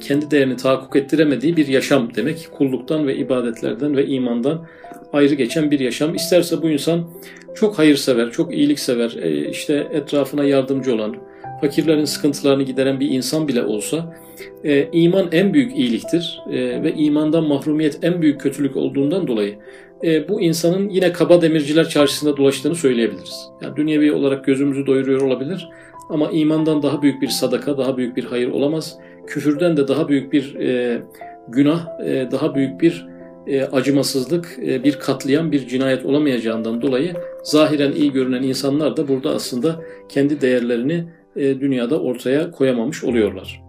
kendi 0.00 0.30
değerini 0.30 0.56
tahakkuk 0.56 0.96
ettiremediği 0.96 1.56
bir 1.56 1.66
yaşam 1.66 2.14
demek. 2.14 2.48
Kulluktan 2.52 3.06
ve 3.06 3.16
ibadetlerden 3.16 3.96
ve 3.96 4.06
imandan 4.06 4.66
ayrı 5.12 5.34
geçen 5.34 5.70
bir 5.70 5.80
yaşam. 5.80 6.14
İsterse 6.14 6.62
bu 6.62 6.70
insan 6.70 7.10
çok 7.54 7.78
hayırsever, 7.78 8.30
çok 8.30 8.54
iyiliksever, 8.54 9.16
e, 9.22 9.48
işte 9.48 9.88
etrafına 9.92 10.44
yardımcı 10.44 10.94
olan, 10.94 11.16
fakirlerin 11.60 12.04
sıkıntılarını 12.04 12.62
gideren 12.62 13.00
bir 13.00 13.10
insan 13.10 13.48
bile 13.48 13.64
olsa 13.64 14.16
e, 14.64 14.88
iman 14.92 15.28
en 15.32 15.54
büyük 15.54 15.76
iyiliktir 15.76 16.40
e, 16.50 16.82
ve 16.82 16.92
imandan 16.92 17.44
mahrumiyet 17.44 17.98
en 18.02 18.22
büyük 18.22 18.40
kötülük 18.40 18.76
olduğundan 18.76 19.26
dolayı 19.26 19.58
e, 20.04 20.28
bu 20.28 20.40
insanın 20.40 20.88
yine 20.88 21.12
kaba 21.12 21.42
demirciler 21.42 21.88
çarşısında 21.88 22.36
dolaştığını 22.36 22.74
söyleyebiliriz. 22.74 23.48
Yani 23.62 23.76
dünyevi 23.76 24.12
olarak 24.12 24.44
gözümüzü 24.44 24.86
doyuruyor 24.86 25.20
olabilir 25.20 25.68
ama 26.08 26.30
imandan 26.30 26.82
daha 26.82 27.02
büyük 27.02 27.22
bir 27.22 27.28
sadaka, 27.28 27.78
daha 27.78 27.96
büyük 27.96 28.16
bir 28.16 28.24
hayır 28.24 28.48
olamaz. 28.48 28.98
Küfürden 29.26 29.76
de 29.76 29.88
daha 29.88 30.08
büyük 30.08 30.32
bir 30.32 30.54
e, 30.54 31.02
günah, 31.48 32.00
e, 32.06 32.28
daha 32.30 32.54
büyük 32.54 32.80
bir 32.80 33.06
e, 33.46 33.64
acımasızlık, 33.64 34.58
e, 34.66 34.84
bir 34.84 34.98
katliam, 34.98 35.52
bir 35.52 35.68
cinayet 35.68 36.06
olamayacağından 36.06 36.82
dolayı 36.82 37.14
zahiren 37.42 37.92
iyi 37.92 38.12
görünen 38.12 38.42
insanlar 38.42 38.96
da 38.96 39.08
burada 39.08 39.30
aslında 39.30 39.80
kendi 40.08 40.40
değerlerini 40.40 41.04
e, 41.36 41.60
dünyada 41.60 42.00
ortaya 42.00 42.50
koyamamış 42.50 43.04
oluyorlar. 43.04 43.62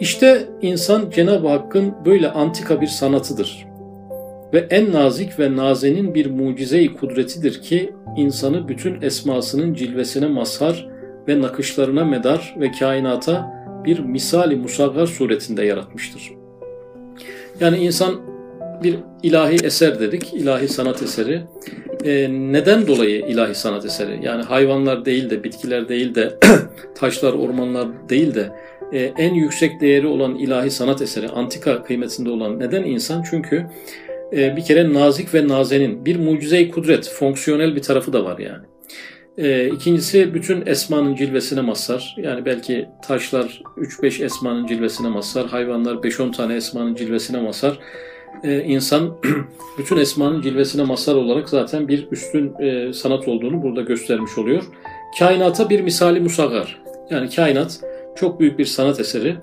İşte 0.00 0.48
insan 0.62 1.10
Cenab-ı 1.10 1.48
Hakk'ın 1.48 1.94
böyle 2.04 2.30
antika 2.30 2.80
bir 2.80 2.86
sanatıdır 2.86 3.68
ve 4.52 4.66
en 4.70 4.92
nazik 4.92 5.38
ve 5.38 5.56
nazenin 5.56 6.14
bir 6.14 6.30
mucize-i 6.30 6.94
kudretidir 6.94 7.62
ki 7.62 7.94
insanı 8.16 8.68
bütün 8.68 9.02
esmasının 9.02 9.74
cilvesine 9.74 10.26
mazhar 10.26 10.88
ve 11.28 11.40
nakışlarına 11.40 12.04
medar 12.04 12.54
ve 12.60 12.70
kainata 12.70 13.58
bir 13.84 13.98
misali 13.98 14.56
musaggar 14.56 15.06
suretinde 15.06 15.64
yaratmıştır. 15.64 16.32
Yani 17.60 17.78
insan 17.78 18.20
bir 18.82 18.96
ilahi 19.22 19.56
eser 19.64 20.00
dedik, 20.00 20.34
ilahi 20.34 20.68
sanat 20.68 21.02
eseri. 21.02 21.42
E, 22.04 22.28
neden 22.30 22.86
dolayı 22.86 23.26
ilahi 23.26 23.54
sanat 23.54 23.84
eseri? 23.84 24.20
Yani 24.22 24.42
hayvanlar 24.42 25.04
değil 25.04 25.30
de, 25.30 25.44
bitkiler 25.44 25.88
değil 25.88 26.14
de, 26.14 26.38
taşlar, 26.94 27.32
ormanlar 27.32 27.88
değil 28.08 28.34
de 28.34 28.52
e, 28.92 29.00
en 29.00 29.34
yüksek 29.34 29.80
değeri 29.80 30.06
olan 30.06 30.34
ilahi 30.34 30.70
sanat 30.70 31.02
eseri, 31.02 31.28
antika 31.28 31.82
kıymetinde 31.82 32.30
olan 32.30 32.60
neden 32.60 32.84
insan? 32.84 33.24
Çünkü 33.30 33.66
e, 34.32 34.56
bir 34.56 34.64
kere 34.64 34.92
nazik 34.92 35.34
ve 35.34 35.48
nazenin 35.48 36.04
bir 36.04 36.16
mucize 36.16 36.70
kudret, 36.70 37.08
fonksiyonel 37.08 37.76
bir 37.76 37.82
tarafı 37.82 38.12
da 38.12 38.24
var 38.24 38.38
yani. 38.38 38.64
E, 39.38 39.68
ikincisi 39.68 40.34
bütün 40.34 40.66
esmanın 40.66 41.14
cilvesine 41.14 41.60
mazhar. 41.60 42.16
Yani 42.18 42.44
belki 42.44 42.88
taşlar 43.02 43.62
3-5 43.76 44.24
esmanın 44.24 44.66
cilvesine 44.66 45.08
mazhar, 45.08 45.46
hayvanlar 45.46 45.94
5-10 45.94 46.32
tane 46.36 46.54
esmanın 46.54 46.94
cilvesine 46.94 47.40
mazhar. 47.40 47.78
E, 48.44 48.60
insan 48.60 49.16
bütün 49.78 49.96
esmanın 49.96 50.42
cilvesine 50.42 50.82
mazhar 50.82 51.14
olarak 51.14 51.48
zaten 51.48 51.88
bir 51.88 52.08
üstün 52.10 52.54
e, 52.60 52.92
sanat 52.92 53.28
olduğunu 53.28 53.62
burada 53.62 53.80
göstermiş 53.80 54.38
oluyor. 54.38 54.62
Kainata 55.18 55.70
bir 55.70 55.80
misali 55.80 56.20
musagar. 56.20 56.82
Yani 57.10 57.30
kainat 57.30 57.80
çok 58.20 58.40
büyük 58.40 58.58
bir 58.58 58.64
sanat 58.64 59.00
eseri. 59.00 59.36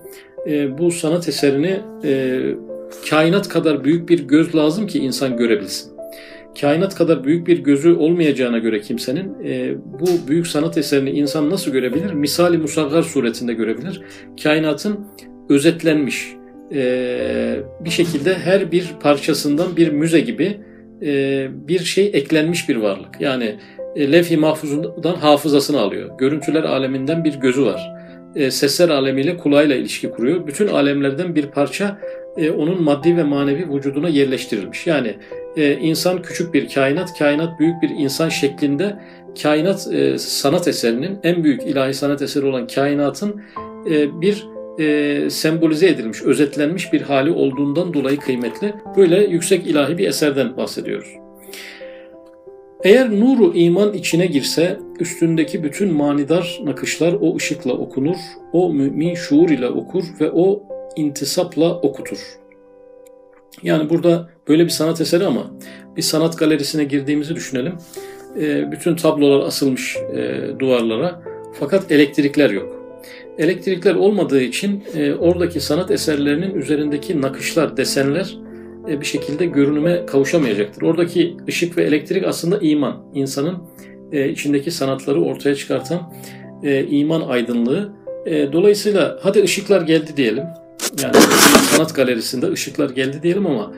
E, 0.48 0.78
bu 0.78 0.92
sanat 0.92 1.28
eserini 1.28 1.80
e, 2.04 2.42
kainat 3.10 3.50
kadar 3.50 3.84
büyük 3.84 4.10
bir 4.10 4.28
göz 4.28 4.56
lazım 4.56 4.88
ki 4.88 5.00
insan 5.00 5.38
görebilsin. 5.38 5.96
Kainat 6.62 6.96
kadar 6.96 7.24
büyük 7.24 7.48
bir 7.48 7.60
gözü 7.60 7.94
olmayacağına 7.94 8.58
göre 8.58 8.82
kimsenin 8.82 9.36
e, 9.46 9.74
bu 10.00 10.28
büyük 10.28 10.48
sanat 10.48 10.78
eserini 10.78 11.10
insan 11.10 11.50
nasıl 11.50 11.72
görebilir? 11.72 12.14
Misali 12.14 12.58
musaggar 12.58 13.04
suretinde 13.04 13.54
görebilir. 13.54 14.02
Kainatın 14.44 15.00
özetlenmiş 15.50 16.34
e, 16.74 17.60
bir 17.80 17.90
şekilde 17.90 18.34
her 18.34 18.72
bir 18.72 18.92
parçasından 19.02 19.78
bir 19.78 19.92
müze 19.92 20.20
gibi 20.20 20.58
e, 21.02 21.48
bir 21.68 21.80
şey 21.80 22.12
eklenmiş 22.14 22.70
bir 22.70 22.76
varlık. 22.76 23.22
Yani 23.22 23.56
e, 23.96 24.12
levh-i 24.12 24.38
mahfuzundan 24.38 25.16
hafızasını 25.16 25.80
alıyor. 25.80 26.18
Görüntüler 26.18 26.64
aleminden 26.64 27.24
bir 27.24 27.34
gözü 27.34 27.66
var. 27.66 27.95
E, 28.36 28.52
sesler 28.52 28.90
alemiyle 28.90 29.38
kulağıyla 29.38 29.76
ilişki 29.76 30.12
kuruyor. 30.12 30.48
Bütün 30.48 30.68
alemlerden 30.68 31.36
bir 31.36 31.46
parça 31.46 31.98
e, 32.38 32.52
onun 32.52 32.84
maddi 32.84 33.18
ve 33.18 33.24
manevi 33.24 33.74
vücuduna 33.74 34.10
yerleştirilmiş. 34.10 34.88
Yani 34.88 35.16
e, 35.58 35.74
insan 35.74 36.22
küçük 36.22 36.54
bir 36.54 36.70
kainat, 36.74 37.20
kainat 37.20 37.60
büyük 37.60 37.82
bir 37.82 37.90
insan 37.90 38.30
şeklinde 38.30 39.00
kainat 39.42 39.94
e, 39.94 40.18
sanat 40.18 40.68
eserinin 40.68 41.20
en 41.24 41.44
büyük 41.44 41.64
ilahi 41.64 41.94
sanat 41.94 42.22
eseri 42.22 42.46
olan 42.46 42.68
kainatın 42.68 43.42
bir 44.22 44.46
e, 44.80 45.30
sembolize 45.30 45.88
edilmiş, 45.88 46.22
özetlenmiş 46.22 46.94
bir 46.94 47.02
hali 47.02 47.32
olduğundan 47.32 47.94
dolayı 47.94 48.18
kıymetli. 48.18 48.74
Böyle 48.98 49.26
yüksek 49.26 49.68
ilahi 49.68 49.98
bir 49.98 50.08
eserden 50.08 50.58
bahsediyoruz. 50.58 51.25
Eğer 52.86 53.20
nuru 53.20 53.54
iman 53.54 53.94
içine 53.94 54.26
girse 54.26 54.80
üstündeki 55.00 55.64
bütün 55.64 55.94
manidar 55.94 56.60
nakışlar 56.64 57.14
o 57.22 57.36
ışıkla 57.36 57.74
okunur, 57.74 58.16
o 58.54 58.74
mümin 58.74 59.16
şuur 59.16 59.50
ile 59.50 59.70
okur 59.70 60.04
ve 60.20 60.32
o 60.32 60.64
intisapla 60.96 61.80
okutur. 61.80 62.18
Yani 63.64 63.90
burada 63.90 64.30
böyle 64.48 64.66
bir 64.66 64.70
sanat 64.70 65.02
eseri 65.02 65.26
ama 65.26 65.52
bir 65.98 66.02
sanat 66.02 66.38
galerisine 66.38 66.84
girdiğimizi 66.84 67.36
düşünelim. 67.36 67.74
E, 68.40 68.72
bütün 68.72 68.96
tablolar 68.96 69.48
asılmış 69.48 69.98
e, 69.98 70.42
duvarlara 70.60 71.22
fakat 71.60 71.92
elektrikler 71.92 72.50
yok. 72.50 73.00
Elektrikler 73.38 73.96
olmadığı 73.96 74.42
için 74.42 74.84
e, 74.96 75.14
oradaki 75.14 75.60
sanat 75.60 75.92
eserlerinin 75.92 76.56
üzerindeki 76.56 77.22
nakışlar, 77.22 77.78
desenler 77.78 78.38
bir 78.88 79.06
şekilde 79.06 79.46
görünüme 79.46 80.06
kavuşamayacaktır. 80.06 80.82
Oradaki 80.82 81.38
ışık 81.48 81.78
ve 81.78 81.84
elektrik 81.84 82.24
aslında 82.24 82.58
iman. 82.58 83.04
insanın 83.14 83.58
e, 84.12 84.30
içindeki 84.30 84.72
sanatları 84.72 85.22
ortaya 85.22 85.56
çıkartan 85.56 86.14
e, 86.64 86.84
iman 86.88 87.22
aydınlığı. 87.22 87.94
E, 88.26 88.54
dolayısıyla 88.54 89.20
hadi 89.22 89.44
ışıklar 89.44 89.82
geldi 89.82 90.12
diyelim. 90.18 90.44
Yani 91.04 91.16
sanat 91.62 91.96
galerisinde 91.96 92.52
ışıklar 92.52 92.90
geldi 92.90 93.20
diyelim 93.24 93.48
ama 93.48 93.74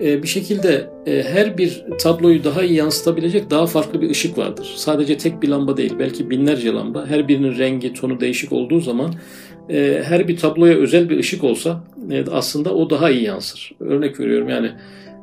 e, 0.00 0.22
bir 0.22 0.28
şekilde 0.28 0.90
e, 1.06 1.22
her 1.22 1.58
bir 1.58 1.84
tabloyu 1.98 2.44
daha 2.44 2.62
iyi 2.62 2.74
yansıtabilecek 2.74 3.50
daha 3.50 3.66
farklı 3.66 4.00
bir 4.00 4.10
ışık 4.10 4.38
vardır. 4.38 4.74
Sadece 4.76 5.18
tek 5.18 5.42
bir 5.42 5.48
lamba 5.48 5.76
değil, 5.76 5.94
belki 5.98 6.30
binlerce 6.30 6.72
lamba. 6.72 7.06
Her 7.06 7.28
birinin 7.28 7.58
rengi, 7.58 7.92
tonu 7.92 8.20
değişik 8.20 8.52
olduğu 8.52 8.80
zaman 8.80 9.14
e, 9.70 10.02
her 10.04 10.28
bir 10.28 10.36
tabloya 10.36 10.74
özel 10.74 11.10
bir 11.10 11.18
ışık 11.18 11.44
olsa 11.44 11.84
aslında 12.32 12.74
o 12.74 12.90
daha 12.90 13.10
iyi 13.10 13.22
yansır. 13.22 13.72
Örnek 13.80 14.20
veriyorum 14.20 14.48
yani 14.48 14.70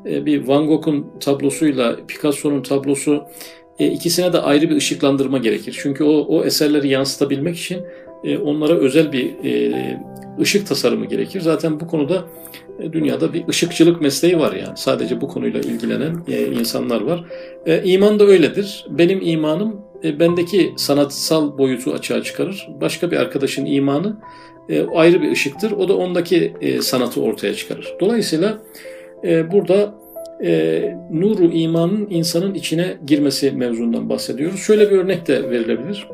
bir 0.05 0.47
Van 0.47 0.67
Gogh'un 0.67 1.05
tablosuyla 1.19 1.97
Picasso'nun 2.07 2.61
tablosu 2.61 3.23
ikisine 3.79 4.33
de 4.33 4.39
ayrı 4.39 4.69
bir 4.69 4.75
ışıklandırma 4.75 5.37
gerekir. 5.37 5.79
Çünkü 5.81 6.03
o, 6.03 6.11
o 6.11 6.43
eserleri 6.45 6.87
yansıtabilmek 6.87 7.57
için 7.57 7.81
onlara 8.43 8.73
özel 8.73 9.11
bir 9.11 9.31
ışık 10.39 10.67
tasarımı 10.67 11.05
gerekir. 11.05 11.41
Zaten 11.41 11.79
bu 11.79 11.87
konuda 11.87 12.23
e, 12.79 12.93
dünyada 12.93 13.33
bir 13.33 13.47
ışıkçılık 13.47 14.01
mesleği 14.01 14.39
var 14.39 14.53
yani. 14.53 14.77
Sadece 14.77 15.21
bu 15.21 15.27
konuyla 15.27 15.59
ilgilenen 15.59 16.17
e, 16.27 16.47
insanlar 16.47 17.01
var. 17.01 17.23
E, 17.65 17.83
iman 17.83 18.19
da 18.19 18.23
öyledir. 18.23 18.85
Benim 18.89 19.21
imanım 19.21 19.81
bendeki 20.03 20.73
sanatsal 20.77 21.57
boyutu 21.57 21.93
açığa 21.93 22.23
çıkarır. 22.23 22.69
Başka 22.81 23.11
bir 23.11 23.17
arkadaşın 23.17 23.65
imanı 23.65 24.17
ayrı 24.95 25.21
bir 25.21 25.31
ışıktır. 25.31 25.71
O 25.71 25.87
da 25.87 25.97
ondaki 25.97 26.53
sanatı 26.81 27.21
ortaya 27.21 27.53
çıkarır. 27.53 27.93
Dolayısıyla 27.99 28.57
burada 29.23 29.95
nuru 31.11 31.51
imanın 31.51 32.07
insanın 32.09 32.53
içine 32.53 32.97
girmesi 33.07 33.51
mevzundan 33.51 34.09
bahsediyoruz. 34.09 34.59
Şöyle 34.59 34.91
bir 34.91 34.97
örnek 34.97 35.27
de 35.27 35.49
verilebilir. 35.49 36.07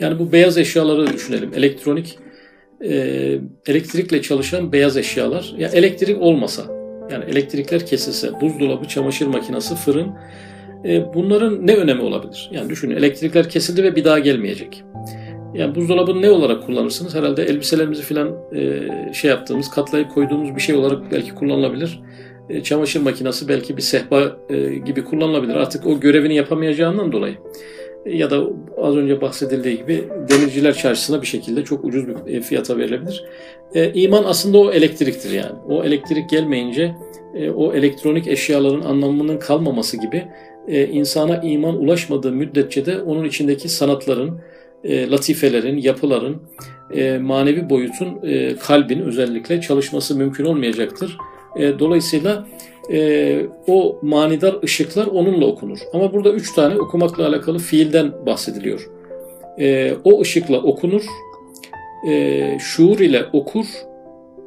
Yani 0.00 0.18
bu 0.18 0.32
beyaz 0.32 0.58
eşyaları 0.58 1.12
düşünelim. 1.12 1.50
Elektronik 1.56 2.18
e, 2.84 2.94
elektrikle 3.66 4.22
çalışan 4.22 4.72
beyaz 4.72 4.96
eşyalar. 4.96 5.54
Ya 5.58 5.68
elektrik 5.68 6.22
olmasa, 6.22 6.62
yani 7.10 7.24
elektrikler 7.24 7.86
kesilse, 7.86 8.40
buzdolabı, 8.40 8.88
çamaşır 8.88 9.26
makinesi, 9.26 9.74
fırın 9.74 10.10
e, 10.84 11.14
bunların 11.14 11.66
ne 11.66 11.76
önemi 11.76 12.02
olabilir? 12.02 12.50
Yani 12.52 12.70
düşünün 12.70 12.96
elektrikler 12.96 13.48
kesildi 13.48 13.82
ve 13.82 13.96
bir 13.96 14.04
daha 14.04 14.18
gelmeyecek. 14.18 14.84
Yani 15.54 15.74
buzdolabını 15.74 16.22
ne 16.22 16.30
olarak 16.30 16.66
kullanırsınız? 16.66 17.14
Herhalde 17.14 17.42
elbiselerimizi 17.42 18.02
falan 18.02 18.30
e, 18.54 18.88
şey 19.12 19.30
yaptığımız, 19.30 19.70
katlayıp 19.70 20.14
koyduğumuz 20.14 20.56
bir 20.56 20.60
şey 20.60 20.74
olarak 20.74 21.12
belki 21.12 21.34
kullanılabilir. 21.34 22.00
E, 22.48 22.62
çamaşır 22.62 23.00
makinesi 23.00 23.48
belki 23.48 23.76
bir 23.76 23.82
sehpa 23.82 24.36
gibi 24.84 25.04
kullanılabilir. 25.04 25.54
Artık 25.54 25.86
o 25.86 26.00
görevini 26.00 26.34
yapamayacağından 26.34 27.12
dolayı. 27.12 27.34
E, 28.06 28.16
ya 28.16 28.30
da 28.30 28.42
az 28.78 28.96
önce 28.96 29.20
bahsedildiği 29.20 29.76
gibi 29.76 30.04
demirciler 30.28 30.74
çarşısına 30.74 31.22
bir 31.22 31.26
şekilde 31.26 31.64
çok 31.64 31.84
ucuz 31.84 32.08
bir 32.08 32.42
fiyata 32.42 32.78
verilebilir. 32.78 33.24
E, 33.74 33.92
iman 33.92 34.24
aslında 34.24 34.58
o 34.58 34.70
elektriktir 34.70 35.30
yani. 35.30 35.58
O 35.68 35.84
elektrik 35.84 36.30
gelmeyince 36.30 36.94
o 37.56 37.72
elektronik 37.72 38.28
eşyaların 38.28 38.80
anlamının 38.80 39.38
kalmaması 39.38 39.96
gibi 39.96 40.24
e, 40.68 40.86
insana 40.86 41.36
iman 41.36 41.76
ulaşmadığı 41.76 42.32
müddetçe 42.32 42.86
de 42.86 43.02
onun 43.02 43.24
içindeki 43.24 43.68
sanatların, 43.68 44.40
e, 44.84 45.10
latifelerin, 45.10 45.76
yapıların, 45.76 46.42
e, 46.94 47.18
manevi 47.18 47.70
boyutun, 47.70 48.18
e, 48.22 48.56
kalbin 48.56 49.00
özellikle 49.00 49.60
çalışması 49.60 50.16
mümkün 50.16 50.44
olmayacaktır. 50.44 51.16
E, 51.56 51.78
dolayısıyla 51.78 52.46
e, 52.92 53.40
o 53.66 53.98
manidar 54.02 54.56
ışıklar 54.64 55.06
onunla 55.06 55.46
okunur. 55.46 55.78
Ama 55.92 56.12
burada 56.12 56.32
üç 56.32 56.54
tane 56.54 56.76
okumakla 56.76 57.28
alakalı 57.28 57.58
fiilden 57.58 58.26
bahsediliyor. 58.26 58.90
E, 59.58 59.94
o 60.04 60.20
ışıkla 60.20 60.62
okunur, 60.62 61.04
e, 62.08 62.58
şuur 62.60 62.98
ile 62.98 63.24
okur, 63.32 63.66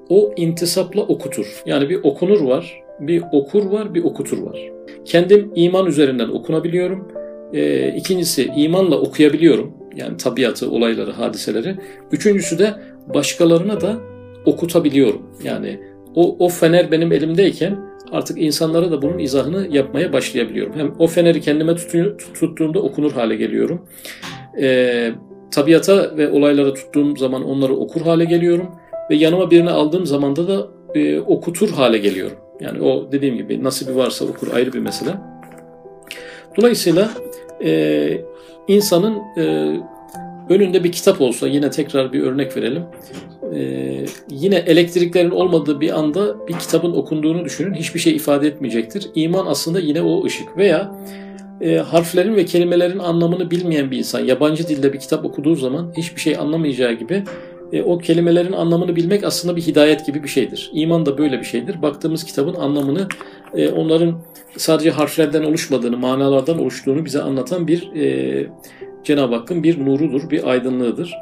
o 0.10 0.34
intisapla 0.36 1.02
okutur. 1.02 1.64
Yani 1.66 1.90
bir 1.90 2.04
okunur 2.04 2.42
var, 2.42 2.84
bir 3.00 3.24
okur 3.32 3.66
var, 3.66 3.94
bir 3.94 4.04
okutur 4.04 4.38
var. 4.38 4.60
Kendim 5.06 5.52
iman 5.56 5.86
üzerinden 5.86 6.30
okunabiliyorum. 6.30 7.08
E, 7.54 7.88
ikincisi 7.96 8.52
imanla 8.56 9.00
okuyabiliyorum. 9.00 9.74
Yani 9.96 10.18
tabiatı, 10.18 10.72
olayları, 10.72 11.12
hadiseleri. 11.12 11.76
Üçüncüsü 12.12 12.60
de 12.60 12.74
başkalarına 13.14 13.82
da 13.82 13.98
okutabiliyorum. 14.46 15.22
Yani 15.44 15.80
o, 16.16 16.46
o 16.46 16.50
fener 16.50 16.92
benim 16.92 17.12
elimdeyken 17.12 17.78
artık 18.12 18.42
insanlara 18.42 18.92
da 18.92 19.02
bunun 19.02 19.20
izahını 19.20 19.68
yapmaya 19.72 20.14
başlayabiliyorum. 20.14 20.74
Hem 20.76 20.94
o 21.00 21.08
feneri 21.08 21.42
kendime 21.42 21.76
tuttuğumda 22.34 22.80
okunur 22.80 23.12
hale 23.12 23.36
geliyorum. 23.36 23.86
E, 24.62 25.12
tabiata 25.52 26.18
ve 26.18 26.30
olaylara 26.30 26.74
tuttuğum 26.74 27.18
zaman 27.18 27.44
onları 27.44 27.76
okur 27.76 28.02
hale 28.02 28.26
geliyorum. 28.26 28.68
Ve 29.10 29.16
yanıma 29.16 29.52
birini 29.52 29.70
aldığım 29.70 30.06
zamanda 30.06 30.48
da 30.48 30.68
e, 30.96 31.20
okutur 31.20 31.70
hale 31.70 31.98
geliyorum. 31.98 32.38
Yani 32.60 32.82
o 32.82 33.12
dediğim 33.12 33.38
gibi 33.38 33.64
nasibi 33.64 33.96
varsa 33.96 34.26
okur 34.26 34.48
ayrı 34.54 34.74
bir 34.74 34.80
mesele. 34.80 35.12
Dolayısıyla 36.58 37.10
e, 37.64 38.22
insanın 38.68 39.18
e, 39.38 39.76
önünde 40.50 40.84
bir 40.84 40.92
kitap 40.92 41.22
olsa 41.22 41.48
yine 41.48 41.70
tekrar 41.70 42.14
bir 42.14 42.24
örnek 42.24 42.58
verelim. 42.58 42.84
Ee, 43.56 44.06
yine 44.30 44.56
elektriklerin 44.56 45.32
olmadığı 45.32 45.82
bir 45.82 46.00
anda 46.00 46.48
bir 46.48 46.54
kitabın 46.54 46.92
okunduğunu 46.92 47.46
düşünün. 47.46 47.74
Hiçbir 47.74 48.00
şey 48.00 48.16
ifade 48.16 48.48
etmeyecektir. 48.48 49.10
İman 49.16 49.46
aslında 49.46 49.80
yine 49.80 50.02
o 50.02 50.26
ışık. 50.26 50.58
Veya 50.58 50.92
e, 51.62 51.78
harflerin 51.78 52.36
ve 52.36 52.46
kelimelerin 52.46 53.00
anlamını 53.00 53.52
bilmeyen 53.52 53.92
bir 53.92 53.98
insan 53.98 54.20
yabancı 54.20 54.68
dilde 54.68 54.94
bir 54.94 55.00
kitap 55.00 55.26
okuduğu 55.26 55.56
zaman 55.56 55.94
hiçbir 55.98 56.22
şey 56.22 56.38
anlamayacağı 56.38 56.94
gibi 56.94 57.24
e, 57.74 57.82
o 57.84 57.98
kelimelerin 57.98 58.54
anlamını 58.54 58.96
bilmek 58.96 59.24
aslında 59.24 59.56
bir 59.56 59.62
hidayet 59.62 60.06
gibi 60.06 60.24
bir 60.24 60.28
şeydir. 60.28 60.72
İman 60.74 61.06
da 61.06 61.18
böyle 61.18 61.40
bir 61.40 61.46
şeydir. 61.46 61.82
Baktığımız 61.82 62.24
kitabın 62.24 62.56
anlamını 62.56 63.08
e, 63.54 63.70
onların 63.70 64.16
sadece 64.58 64.92
harflerden 64.92 65.44
oluşmadığını, 65.44 65.98
manalardan 65.98 66.60
oluştuğunu 66.60 67.06
bize 67.06 67.22
anlatan 67.22 67.68
bir 67.68 67.96
e, 67.96 68.48
Cenab-ı 69.04 69.36
Hakk'ın 69.36 69.64
bir 69.64 69.86
nurudur, 69.86 70.30
bir 70.30 70.50
aydınlığıdır. 70.50 71.14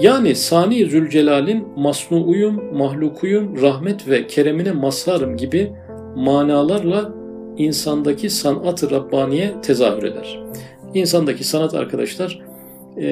Yani 0.00 0.34
Sani 0.34 0.86
Zülcelal'in 0.86 1.66
masnuuyum, 1.76 2.76
mahlukuyum, 2.76 3.62
rahmet 3.62 4.08
ve 4.08 4.26
keremine 4.26 4.72
mazharım 4.72 5.36
gibi 5.36 5.72
manalarla 6.16 7.12
insandaki 7.56 8.30
sanat-ı 8.30 8.90
Rabbaniye 8.90 9.54
tezahür 9.62 10.02
eder. 10.02 10.40
İnsandaki 10.94 11.44
sanat 11.44 11.74
arkadaşlar 11.74 12.42
e, 12.96 13.06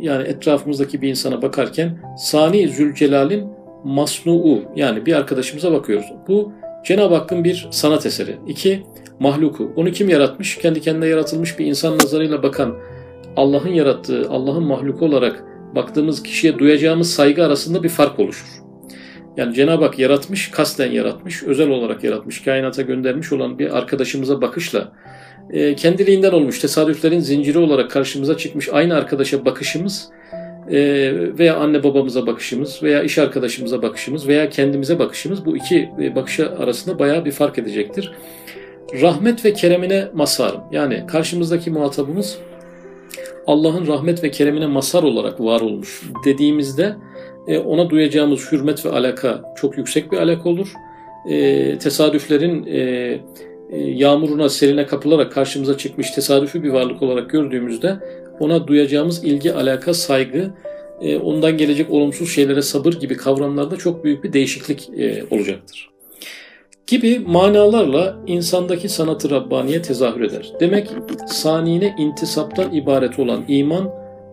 yani 0.00 0.28
etrafımızdaki 0.28 1.02
bir 1.02 1.08
insana 1.08 1.42
bakarken 1.42 1.98
Sani 2.18 2.68
Zülcelal'in 2.68 3.48
masnuu 3.84 4.62
yani 4.76 5.06
bir 5.06 5.12
arkadaşımıza 5.12 5.72
bakıyoruz. 5.72 6.12
Bu 6.28 6.52
Cenab-ı 6.84 7.14
Hakk'ın 7.14 7.44
bir 7.44 7.68
sanat 7.70 8.06
eseri. 8.06 8.36
İki, 8.46 8.82
mahluku. 9.20 9.72
Onu 9.76 9.90
kim 9.90 10.08
yaratmış? 10.08 10.58
Kendi 10.58 10.80
kendine 10.80 11.06
yaratılmış 11.06 11.58
bir 11.58 11.66
insan 11.66 11.94
nazarıyla 11.94 12.42
bakan 12.42 12.76
Allah'ın 13.36 13.68
yarattığı, 13.68 14.30
Allah'ın 14.30 14.62
mahluku 14.62 15.04
olarak 15.04 15.44
baktığımız 15.74 16.22
kişiye 16.22 16.58
duyacağımız 16.58 17.12
saygı 17.12 17.44
arasında 17.44 17.82
bir 17.82 17.88
fark 17.88 18.18
oluşur. 18.18 18.46
Yani 19.36 19.54
Cenab-ı 19.54 19.84
Hak 19.84 19.98
yaratmış, 19.98 20.50
kasten 20.50 20.92
yaratmış, 20.92 21.42
özel 21.42 21.68
olarak 21.68 22.04
yaratmış, 22.04 22.44
kainata 22.44 22.82
göndermiş 22.82 23.32
olan 23.32 23.58
bir 23.58 23.78
arkadaşımıza 23.78 24.40
bakışla 24.40 24.92
e, 25.50 25.74
kendiliğinden 25.74 26.32
olmuş, 26.32 26.58
tesadüflerin 26.58 27.20
zinciri 27.20 27.58
olarak 27.58 27.90
karşımıza 27.90 28.36
çıkmış 28.36 28.68
aynı 28.68 28.94
arkadaşa 28.94 29.44
bakışımız 29.44 30.08
e, 30.70 30.78
veya 31.38 31.56
anne 31.56 31.84
babamıza 31.84 32.26
bakışımız 32.26 32.82
veya 32.82 33.02
iş 33.02 33.18
arkadaşımıza 33.18 33.82
bakışımız 33.82 34.28
veya 34.28 34.50
kendimize 34.50 34.98
bakışımız 34.98 35.46
bu 35.46 35.56
iki 35.56 35.90
e, 36.02 36.14
bakışa 36.14 36.56
arasında 36.58 36.98
bayağı 36.98 37.24
bir 37.24 37.32
fark 37.32 37.58
edecektir. 37.58 38.12
Rahmet 39.00 39.44
ve 39.44 39.52
keremine 39.52 40.08
masarım. 40.12 40.60
Yani 40.72 41.04
karşımızdaki 41.06 41.70
muhatabımız 41.70 42.38
Allah'ın 43.46 43.86
rahmet 43.86 44.24
ve 44.24 44.30
keremine 44.30 44.66
masar 44.66 45.02
olarak 45.02 45.40
var 45.40 45.60
olmuş 45.60 46.02
dediğimizde 46.24 46.96
e, 47.48 47.58
ona 47.58 47.90
duyacağımız 47.90 48.52
hürmet 48.52 48.86
ve 48.86 48.90
alaka 48.90 49.54
çok 49.56 49.78
yüksek 49.78 50.12
bir 50.12 50.16
alaka 50.16 50.48
olur. 50.48 50.72
E, 51.30 51.78
tesadüflerin 51.78 52.66
e, 52.66 53.20
yağmuruna, 53.72 54.48
serine 54.48 54.86
kapılarak 54.86 55.32
karşımıza 55.32 55.78
çıkmış 55.78 56.10
tesadüfi 56.10 56.62
bir 56.62 56.70
varlık 56.70 57.02
olarak 57.02 57.30
gördüğümüzde 57.30 57.96
ona 58.40 58.68
duyacağımız 58.68 59.24
ilgi, 59.24 59.54
alaka, 59.54 59.94
saygı, 59.94 60.50
ondan 61.22 61.56
gelecek 61.56 61.90
olumsuz 61.90 62.34
şeylere 62.34 62.62
sabır 62.62 62.92
gibi 62.92 63.16
kavramlarda 63.16 63.76
çok 63.76 64.04
büyük 64.04 64.24
bir 64.24 64.32
değişiklik 64.32 64.90
olacaktır 65.30 65.90
gibi 66.88 67.18
manalarla 67.18 68.16
insandaki 68.26 68.88
sanatı 68.88 69.30
Rabbaniye 69.30 69.82
tezahür 69.82 70.20
eder. 70.20 70.52
Demek 70.60 70.90
sanine 71.26 71.94
intisaptan 71.98 72.74
ibaret 72.74 73.18
olan 73.18 73.44
iman 73.48 73.90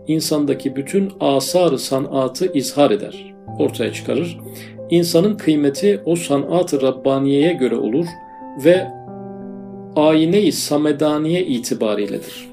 insandaki 0.07 0.75
bütün 0.75 1.11
asarı 1.19 1.79
sanatı 1.79 2.53
izhar 2.53 2.91
eder, 2.91 3.33
ortaya 3.59 3.93
çıkarır. 3.93 4.37
İnsanın 4.89 5.37
kıymeti 5.37 6.01
o 6.05 6.15
sanat-ı 6.15 6.81
Rabbaniye'ye 6.81 7.53
göre 7.53 7.75
olur 7.75 8.05
ve 8.65 8.87
ayine-i 9.95 10.51
samedaniye 10.51 11.45
itibariyledir. 11.45 12.49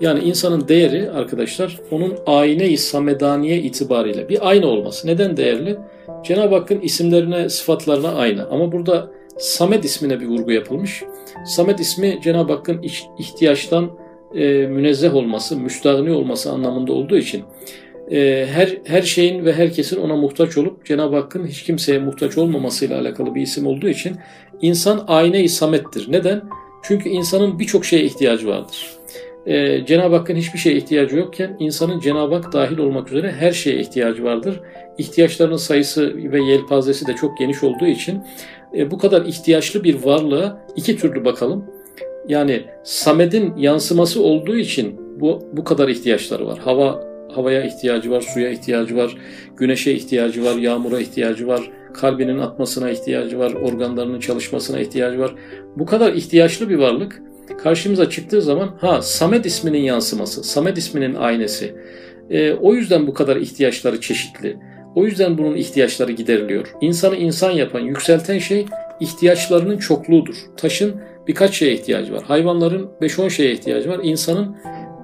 Yani 0.00 0.20
insanın 0.20 0.68
değeri 0.68 1.10
arkadaşlar 1.10 1.80
onun 1.90 2.14
ayine-i 2.26 2.78
samedaniye 2.78 3.58
itibariyle 3.58 4.28
bir 4.28 4.48
ayna 4.48 4.66
olması. 4.66 5.06
Neden 5.06 5.36
değerli? 5.36 5.76
Cenab-ı 6.24 6.54
Hakk'ın 6.54 6.80
isimlerine, 6.80 7.48
sıfatlarına 7.48 8.14
aynı. 8.14 8.46
Ama 8.50 8.72
burada 8.72 9.10
Samet 9.38 9.84
ismine 9.84 10.20
bir 10.20 10.26
vurgu 10.26 10.52
yapılmış. 10.52 11.04
Samet 11.46 11.80
ismi 11.80 12.18
Cenab-ı 12.24 12.52
Hakk'ın 12.52 12.82
ihtiyaçtan 13.18 13.90
e, 14.34 14.66
münezzeh 14.66 15.14
olması, 15.14 15.56
müstahni 15.56 16.12
olması 16.12 16.52
anlamında 16.52 16.92
olduğu 16.92 17.16
için 17.16 17.44
e, 18.10 18.46
her 18.52 18.78
her 18.84 19.02
şeyin 19.02 19.44
ve 19.44 19.52
herkesin 19.52 20.00
ona 20.00 20.16
muhtaç 20.16 20.58
olup 20.58 20.86
Cenab-ı 20.86 21.16
Hakk'ın 21.16 21.46
hiç 21.46 21.62
kimseye 21.62 21.98
muhtaç 21.98 22.38
olmamasıyla 22.38 23.00
alakalı 23.00 23.34
bir 23.34 23.42
isim 23.42 23.66
olduğu 23.66 23.88
için 23.88 24.16
insan 24.62 25.04
ayne-i 25.06 25.48
samettir. 25.48 26.12
Neden? 26.12 26.42
Çünkü 26.84 27.08
insanın 27.08 27.58
birçok 27.58 27.84
şeye 27.84 28.04
ihtiyacı 28.04 28.48
vardır. 28.48 28.90
Ee, 29.46 29.84
Cenab-ı 29.86 30.16
Hakk'ın 30.16 30.36
hiçbir 30.36 30.58
şeye 30.58 30.76
ihtiyacı 30.76 31.16
yokken 31.16 31.56
insanın 31.58 32.00
Cenab-ı 32.00 32.34
Hak 32.34 32.52
dahil 32.52 32.78
olmak 32.78 33.08
üzere 33.08 33.32
her 33.32 33.52
şeye 33.52 33.80
ihtiyacı 33.80 34.24
vardır. 34.24 34.60
İhtiyaçlarının 34.98 35.56
sayısı 35.56 36.32
ve 36.32 36.42
yelpazesi 36.42 37.06
de 37.06 37.14
çok 37.14 37.38
geniş 37.38 37.62
olduğu 37.62 37.86
için 37.86 38.22
e, 38.76 38.90
bu 38.90 38.98
kadar 38.98 39.22
ihtiyaçlı 39.22 39.84
bir 39.84 40.04
varlığa 40.04 40.66
iki 40.76 40.96
türlü 40.96 41.24
bakalım. 41.24 41.64
Yani 42.28 42.64
Samed'in 42.84 43.56
yansıması 43.56 44.22
olduğu 44.22 44.56
için 44.56 45.00
bu 45.20 45.42
bu 45.52 45.64
kadar 45.64 45.88
ihtiyaçları 45.88 46.46
var. 46.46 46.58
Hava 46.58 47.13
havaya 47.36 47.64
ihtiyacı 47.64 48.10
var, 48.10 48.20
suya 48.20 48.50
ihtiyacı 48.50 48.96
var, 48.96 49.16
güneşe 49.56 49.92
ihtiyacı 49.92 50.44
var, 50.44 50.56
yağmura 50.56 51.00
ihtiyacı 51.00 51.46
var, 51.46 51.70
kalbinin 51.94 52.38
atmasına 52.38 52.90
ihtiyacı 52.90 53.38
var, 53.38 53.52
organlarının 53.52 54.20
çalışmasına 54.20 54.80
ihtiyacı 54.80 55.18
var. 55.18 55.34
Bu 55.76 55.86
kadar 55.86 56.12
ihtiyaçlı 56.12 56.68
bir 56.68 56.76
varlık 56.76 57.22
karşımıza 57.62 58.10
çıktığı 58.10 58.42
zaman 58.42 58.70
ha 58.80 59.02
Samet 59.02 59.46
isminin 59.46 59.82
yansıması, 59.82 60.44
Samet 60.44 60.78
isminin 60.78 61.14
aynesi. 61.14 61.74
E, 62.30 62.52
o 62.52 62.74
yüzden 62.74 63.06
bu 63.06 63.14
kadar 63.14 63.36
ihtiyaçları 63.36 64.00
çeşitli. 64.00 64.56
O 64.94 65.04
yüzden 65.04 65.38
bunun 65.38 65.56
ihtiyaçları 65.56 66.12
gideriliyor. 66.12 66.66
İnsanı 66.80 67.16
insan 67.16 67.50
yapan, 67.50 67.80
yükselten 67.80 68.38
şey 68.38 68.66
ihtiyaçlarının 69.00 69.78
çokluğudur. 69.78 70.34
Taşın 70.56 70.94
birkaç 71.26 71.54
şeye 71.54 71.72
ihtiyacı 71.72 72.12
var. 72.12 72.22
Hayvanların 72.22 72.90
5-10 73.00 73.30
şeye 73.30 73.52
ihtiyacı 73.52 73.90
var. 73.90 74.00
İnsanın 74.02 74.56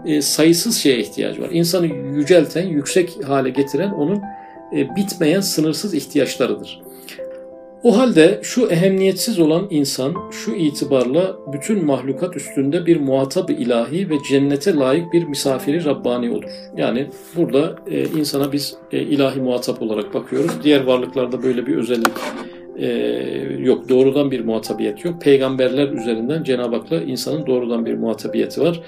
e, 0.06 0.22
sayısız 0.22 0.76
şeye 0.78 0.98
ihtiyacı 0.98 1.42
var. 1.42 1.48
İnsanı 1.52 1.86
yücelten, 1.86 2.66
yüksek 2.66 3.18
hale 3.28 3.50
getiren 3.50 3.90
onun 3.90 4.22
e, 4.76 4.96
bitmeyen 4.96 5.40
sınırsız 5.40 5.94
ihtiyaçlarıdır. 5.94 6.80
O 7.82 7.98
halde 7.98 8.40
şu 8.42 8.66
ehemmiyetsiz 8.66 9.38
olan 9.38 9.66
insan 9.70 10.14
şu 10.30 10.54
itibarla 10.54 11.36
bütün 11.52 11.84
mahlukat 11.84 12.36
üstünde 12.36 12.86
bir 12.86 13.00
muhatabı 13.00 13.52
ilahi 13.52 14.10
ve 14.10 14.14
cennete 14.28 14.74
layık 14.74 15.12
bir 15.12 15.24
misafiri 15.24 15.84
Rabbani 15.84 16.30
olur. 16.30 16.44
Yani 16.76 17.06
burada 17.36 17.76
e, 17.90 18.04
insana 18.04 18.52
biz 18.52 18.76
ilahi 18.92 19.40
muhatap 19.40 19.82
olarak 19.82 20.14
bakıyoruz. 20.14 20.50
Diğer 20.62 20.84
varlıklarda 20.84 21.42
böyle 21.42 21.66
bir 21.66 21.76
özellik 21.76 22.12
yok. 23.58 23.88
Doğrudan 23.88 24.30
bir 24.30 24.44
muhatabiyet 24.44 25.04
yok. 25.04 25.20
Peygamberler 25.20 25.88
üzerinden 25.88 26.42
Cenab-ı 26.42 26.76
Hak'la 26.76 27.02
insanın 27.02 27.46
doğrudan 27.46 27.86
bir 27.86 27.94
muhatabiyeti 27.94 28.60
var. 28.60 28.80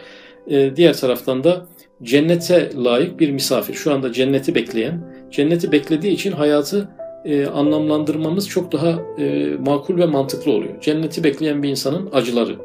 E, 0.46 0.76
diğer 0.76 0.96
taraftan 0.96 1.44
da 1.44 1.66
cennete 2.02 2.70
layık 2.84 3.20
bir 3.20 3.30
misafir. 3.30 3.74
Şu 3.74 3.92
anda 3.92 4.12
cenneti 4.12 4.54
bekleyen, 4.54 5.14
cenneti 5.30 5.72
beklediği 5.72 6.12
için 6.12 6.32
hayatı 6.32 6.88
e, 7.24 7.46
anlamlandırmamız 7.46 8.48
çok 8.48 8.72
daha 8.72 9.02
e, 9.18 9.56
makul 9.66 9.98
ve 9.98 10.06
mantıklı 10.06 10.52
oluyor. 10.52 10.80
Cenneti 10.80 11.24
bekleyen 11.24 11.62
bir 11.62 11.68
insanın 11.68 12.08
acıları. 12.12 12.56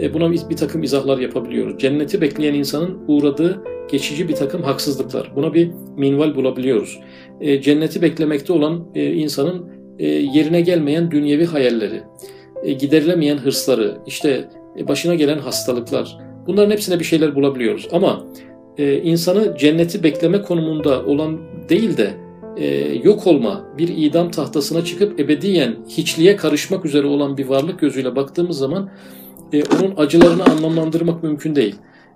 E, 0.00 0.14
buna 0.14 0.32
biz 0.32 0.50
bir 0.50 0.56
takım 0.56 0.82
izahlar 0.82 1.18
yapabiliyoruz. 1.18 1.78
Cenneti 1.78 2.20
bekleyen 2.20 2.54
insanın 2.54 2.98
uğradığı 3.08 3.62
geçici 3.90 4.28
bir 4.28 4.34
takım 4.34 4.62
haksızlıklar. 4.62 5.32
Buna 5.36 5.54
bir 5.54 5.70
minval 5.96 6.34
bulabiliyoruz. 6.34 7.00
E, 7.40 7.62
cenneti 7.62 8.02
beklemekte 8.02 8.52
olan 8.52 8.86
insanın 8.94 9.80
yerine 10.04 10.60
gelmeyen 10.60 11.10
dünyevi 11.10 11.44
hayalleri, 11.44 12.02
giderilemeyen 12.78 13.36
hırsları, 13.36 13.98
işte 14.06 14.48
başına 14.88 15.14
gelen 15.14 15.38
hastalıklar. 15.38 16.18
Bunların 16.50 16.70
hepsine 16.70 16.98
bir 16.98 17.04
şeyler 17.04 17.34
bulabiliyoruz. 17.34 17.88
Ama 17.92 18.24
e, 18.78 19.02
insanı 19.02 19.56
cenneti 19.58 20.02
bekleme 20.02 20.42
konumunda 20.42 21.06
olan 21.06 21.38
değil 21.68 21.96
de 21.96 22.10
e, 22.56 22.66
yok 23.04 23.26
olma, 23.26 23.64
bir 23.78 23.88
idam 23.88 24.30
tahtasına 24.30 24.84
çıkıp 24.84 25.20
ebediyen 25.20 25.74
hiçliğe 25.88 26.36
karışmak 26.36 26.84
üzere 26.84 27.06
olan 27.06 27.36
bir 27.36 27.46
varlık 27.46 27.80
gözüyle 27.80 28.16
baktığımız 28.16 28.58
zaman 28.58 28.90
e, 29.52 29.62
onun 29.62 29.94
acılarını 29.96 30.44
anlamlandırmak 30.44 31.22
mümkün 31.22 31.56
değil. 31.56 31.74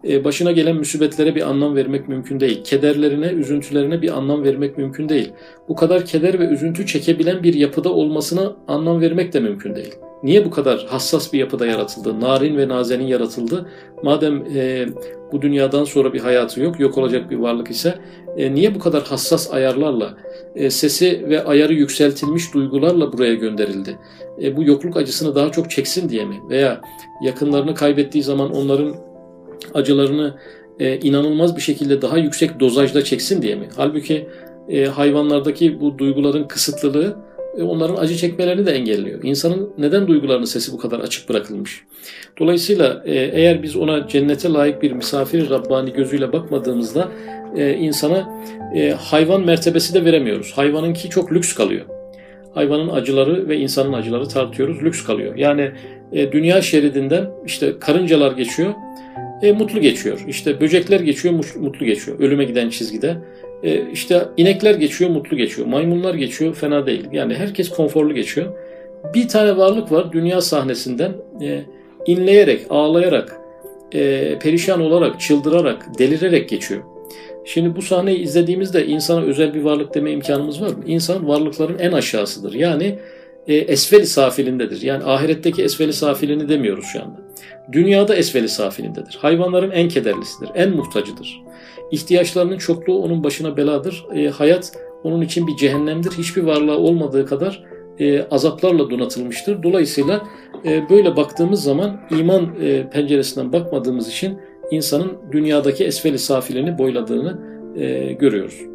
E, 0.08 0.24
başına 0.24 0.52
gelen 0.52 0.76
müsibetlere 0.76 1.34
bir 1.34 1.48
anlam 1.48 1.76
vermek 1.76 2.08
mümkün 2.08 2.40
değil. 2.40 2.64
Kederlerine, 2.64 3.26
üzüntülerine 3.26 4.02
bir 4.02 4.18
anlam 4.18 4.44
vermek 4.44 4.78
mümkün 4.78 5.08
değil. 5.08 5.32
Bu 5.68 5.76
kadar 5.76 6.04
keder 6.04 6.38
ve 6.38 6.44
üzüntü 6.44 6.86
çekebilen 6.86 7.42
bir 7.42 7.54
yapıda 7.54 7.92
olmasına 7.92 8.56
anlam 8.68 9.00
vermek 9.00 9.32
de 9.32 9.40
mümkün 9.40 9.74
değil. 9.74 9.94
Niye 10.22 10.44
bu 10.44 10.50
kadar 10.50 10.86
hassas 10.88 11.32
bir 11.32 11.38
yapıda 11.38 11.66
yaratıldı? 11.66 12.20
Narin 12.20 12.56
ve 12.56 12.68
nazenin 12.68 13.06
yaratıldı. 13.06 13.70
Madem 14.02 14.44
e, 14.56 14.86
bu 15.32 15.42
dünyadan 15.42 15.84
sonra 15.84 16.12
bir 16.12 16.20
hayatı 16.20 16.60
yok, 16.60 16.80
yok 16.80 16.98
olacak 16.98 17.30
bir 17.30 17.36
varlık 17.36 17.70
ise 17.70 17.94
e, 18.36 18.54
niye 18.54 18.74
bu 18.74 18.78
kadar 18.78 19.02
hassas 19.02 19.52
ayarlarla, 19.52 20.14
e, 20.54 20.70
sesi 20.70 21.28
ve 21.28 21.44
ayarı 21.44 21.74
yükseltilmiş 21.74 22.54
duygularla 22.54 23.12
buraya 23.12 23.34
gönderildi? 23.34 23.98
E, 24.42 24.56
bu 24.56 24.64
yokluk 24.64 24.96
acısını 24.96 25.34
daha 25.34 25.52
çok 25.52 25.70
çeksin 25.70 26.08
diye 26.08 26.24
mi? 26.24 26.36
Veya 26.50 26.80
yakınlarını 27.24 27.74
kaybettiği 27.74 28.24
zaman 28.24 28.54
onların 28.54 28.94
acılarını 29.74 30.34
e, 30.80 30.98
inanılmaz 30.98 31.56
bir 31.56 31.62
şekilde 31.62 32.02
daha 32.02 32.18
yüksek 32.18 32.60
dozajda 32.60 33.04
çeksin 33.04 33.42
diye 33.42 33.54
mi? 33.54 33.68
Halbuki 33.76 34.28
e, 34.68 34.84
hayvanlardaki 34.86 35.80
bu 35.80 35.98
duyguların 35.98 36.48
kısıtlılığı 36.48 37.16
onların 37.62 37.96
acı 37.96 38.16
çekmelerini 38.16 38.66
de 38.66 38.72
engelliyor. 38.72 39.20
İnsanın 39.22 39.70
neden 39.78 40.08
duygularının 40.08 40.44
sesi 40.44 40.72
bu 40.72 40.78
kadar 40.78 41.00
açık 41.00 41.28
bırakılmış? 41.28 41.82
Dolayısıyla 42.38 43.02
e, 43.06 43.14
eğer 43.14 43.62
biz 43.62 43.76
ona 43.76 44.08
cennete 44.08 44.48
layık 44.48 44.82
bir 44.82 44.92
misafir 44.92 45.50
Rabbani 45.50 45.92
gözüyle 45.92 46.32
bakmadığımızda 46.32 47.08
e, 47.56 47.72
insana 47.72 48.44
hayvan 48.98 49.44
mertebesi 49.44 49.94
de 49.94 50.04
veremiyoruz. 50.04 50.52
Hayvanınki 50.52 51.10
çok 51.10 51.32
lüks 51.32 51.54
kalıyor. 51.54 51.84
Hayvanın 52.54 52.88
acıları 52.88 53.48
ve 53.48 53.56
insanın 53.56 53.92
acıları 53.92 54.28
tartıyoruz, 54.28 54.82
lüks 54.82 55.04
kalıyor. 55.04 55.36
Yani 55.36 55.70
dünya 56.12 56.62
şeridinden 56.62 57.30
işte 57.46 57.72
karıncalar 57.80 58.32
geçiyor, 58.32 58.74
e, 59.44 59.52
mutlu 59.52 59.80
geçiyor. 59.80 60.24
İşte 60.28 60.60
böcekler 60.60 61.00
geçiyor, 61.00 61.34
mutlu 61.60 61.86
geçiyor. 61.86 62.20
Ölüme 62.20 62.44
giden 62.44 62.68
çizgide. 62.68 63.16
E, 63.62 63.90
işte 63.92 64.22
inekler 64.36 64.74
geçiyor, 64.74 65.10
mutlu 65.10 65.36
geçiyor. 65.36 65.66
Maymunlar 65.66 66.14
geçiyor, 66.14 66.54
fena 66.54 66.86
değil. 66.86 67.06
Yani 67.12 67.34
herkes 67.34 67.68
konforlu 67.68 68.14
geçiyor. 68.14 68.52
Bir 69.14 69.28
tane 69.28 69.56
varlık 69.56 69.92
var 69.92 70.12
dünya 70.12 70.40
sahnesinden 70.40 71.12
e, 71.42 71.62
inleyerek, 72.06 72.66
ağlayarak, 72.70 73.40
e, 73.94 74.38
perişan 74.38 74.80
olarak, 74.80 75.20
çıldırarak, 75.20 75.98
delirerek 75.98 76.48
geçiyor. 76.48 76.82
Şimdi 77.44 77.76
bu 77.76 77.82
sahneyi 77.82 78.18
izlediğimizde 78.18 78.86
insana 78.86 79.20
özel 79.20 79.54
bir 79.54 79.62
varlık 79.62 79.94
deme 79.94 80.12
imkanımız 80.12 80.62
var 80.62 80.68
mı? 80.68 80.84
İnsan 80.86 81.28
varlıkların 81.28 81.78
en 81.78 81.92
aşağısıdır. 81.92 82.54
Yani 82.54 82.98
e, 83.48 83.54
esveli 83.54 84.06
safilindedir. 84.06 84.82
Yani 84.82 85.04
ahiretteki 85.04 85.62
esveli 85.62 85.92
safilini 85.92 86.48
demiyoruz 86.48 86.84
şu 86.84 87.02
anda. 87.02 87.20
Dünyada 87.72 88.14
esveli 88.14 88.48
safilindedir. 88.48 89.18
Hayvanların 89.20 89.70
en 89.70 89.88
kederlisidir, 89.88 90.50
en 90.54 90.70
muhtacıdır. 90.70 91.42
İhtiyaçlarının 91.90 92.58
çokluğu 92.58 92.98
onun 92.98 93.24
başına 93.24 93.56
beladır. 93.56 94.04
E, 94.14 94.28
hayat 94.28 94.72
onun 95.04 95.20
için 95.20 95.46
bir 95.46 95.56
cehennemdir. 95.56 96.10
Hiçbir 96.10 96.42
varlığa 96.42 96.76
olmadığı 96.76 97.26
kadar 97.26 97.64
e, 97.98 98.22
azaplarla 98.22 98.90
donatılmıştır. 98.90 99.62
Dolayısıyla 99.62 100.22
e, 100.64 100.90
böyle 100.90 101.16
baktığımız 101.16 101.62
zaman 101.62 102.00
iman 102.10 102.50
e, 102.62 102.90
penceresinden 102.90 103.52
bakmadığımız 103.52 104.08
için 104.08 104.38
insanın 104.70 105.12
dünyadaki 105.32 105.84
esveli 105.84 106.18
safilini 106.18 106.78
boyladığını 106.78 107.38
e, 107.76 108.12
görüyoruz. 108.12 108.73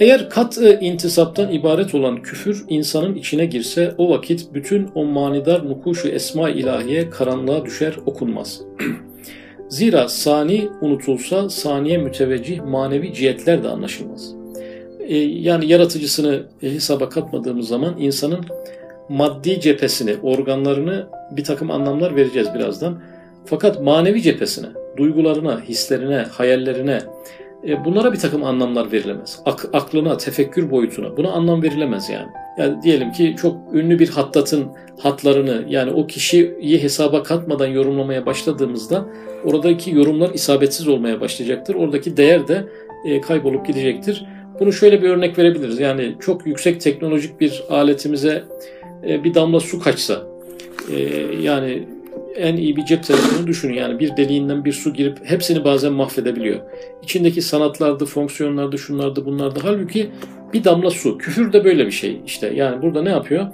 Eğer 0.00 0.30
kat 0.30 0.58
intisaptan 0.80 1.52
ibaret 1.52 1.94
olan 1.94 2.22
küfür 2.22 2.64
insanın 2.68 3.14
içine 3.14 3.46
girse 3.46 3.94
o 3.98 4.10
vakit 4.10 4.54
bütün 4.54 4.88
o 4.94 5.04
manidar 5.04 5.68
nukuşu 5.68 6.08
esma 6.08 6.50
ilahiye 6.50 7.10
karanlığa 7.10 7.64
düşer 7.64 7.94
okunmaz. 8.06 8.60
Zira 9.68 10.08
sani 10.08 10.68
unutulsa 10.80 11.50
saniye 11.50 11.98
müteveccih 11.98 12.62
manevi 12.62 13.14
cihetler 13.14 13.62
de 13.62 13.68
anlaşılmaz. 13.68 14.34
E, 15.00 15.16
yani 15.18 15.66
yaratıcısını 15.66 16.42
hesaba 16.60 17.08
katmadığımız 17.08 17.68
zaman 17.68 17.94
insanın 17.98 18.44
maddi 19.08 19.60
cephesini, 19.60 20.16
organlarını 20.22 21.06
bir 21.30 21.44
takım 21.44 21.70
anlamlar 21.70 22.16
vereceğiz 22.16 22.48
birazdan. 22.54 23.02
Fakat 23.44 23.82
manevi 23.82 24.22
cephesine, 24.22 24.68
duygularına, 24.96 25.60
hislerine, 25.60 26.16
hayallerine, 26.16 27.00
e, 27.68 27.84
bunlara 27.84 28.12
bir 28.12 28.18
takım 28.18 28.44
anlamlar 28.44 28.92
verilemez. 28.92 29.40
Ak, 29.44 29.68
aklına, 29.72 30.16
tefekkür 30.16 30.70
boyutuna 30.70 31.16
buna 31.16 31.32
anlam 31.32 31.62
verilemez 31.62 32.10
yani. 32.10 32.28
Yani 32.58 32.82
diyelim 32.82 33.12
ki 33.12 33.36
çok 33.38 33.74
ünlü 33.74 33.98
bir 33.98 34.08
hattatın 34.08 34.66
hatlarını 34.98 35.64
yani 35.68 35.90
o 35.90 36.06
kişiyi 36.06 36.82
hesaba 36.82 37.22
katmadan 37.22 37.66
yorumlamaya 37.66 38.26
başladığımızda 38.26 39.06
oradaki 39.44 39.94
yorumlar 39.94 40.30
isabetsiz 40.34 40.88
olmaya 40.88 41.20
başlayacaktır. 41.20 41.74
Oradaki 41.74 42.16
değer 42.16 42.48
de 42.48 42.64
e, 43.04 43.20
kaybolup 43.20 43.66
gidecektir. 43.66 44.24
Bunu 44.60 44.72
şöyle 44.72 45.02
bir 45.02 45.08
örnek 45.08 45.38
verebiliriz. 45.38 45.80
Yani 45.80 46.14
çok 46.20 46.46
yüksek 46.46 46.80
teknolojik 46.80 47.40
bir 47.40 47.62
aletimize 47.70 48.44
e, 49.08 49.24
bir 49.24 49.34
damla 49.34 49.60
su 49.60 49.80
kaçsa 49.80 50.22
e, 50.92 50.98
yani 51.40 51.88
en 52.40 52.56
iyi 52.56 52.76
bir 52.76 52.84
cep 52.84 53.04
telefonu 53.04 53.46
düşünün 53.46 53.74
yani 53.74 53.98
bir 53.98 54.16
deliğinden 54.16 54.64
bir 54.64 54.72
su 54.72 54.92
girip 54.92 55.18
hepsini 55.24 55.64
bazen 55.64 55.92
mahvedebiliyor. 55.92 56.60
İçindeki 57.02 57.42
sanatlardı, 57.42 58.06
fonksiyonlardı, 58.06 58.78
şunlardı, 58.78 59.26
bunlardı. 59.26 59.60
Halbuki 59.62 60.10
bir 60.52 60.64
damla 60.64 60.90
su. 60.90 61.18
Küfür 61.18 61.52
de 61.52 61.64
böyle 61.64 61.86
bir 61.86 61.90
şey 61.90 62.20
işte. 62.26 62.52
Yani 62.54 62.82
burada 62.82 63.02
ne 63.02 63.10
yapıyor? 63.10 63.46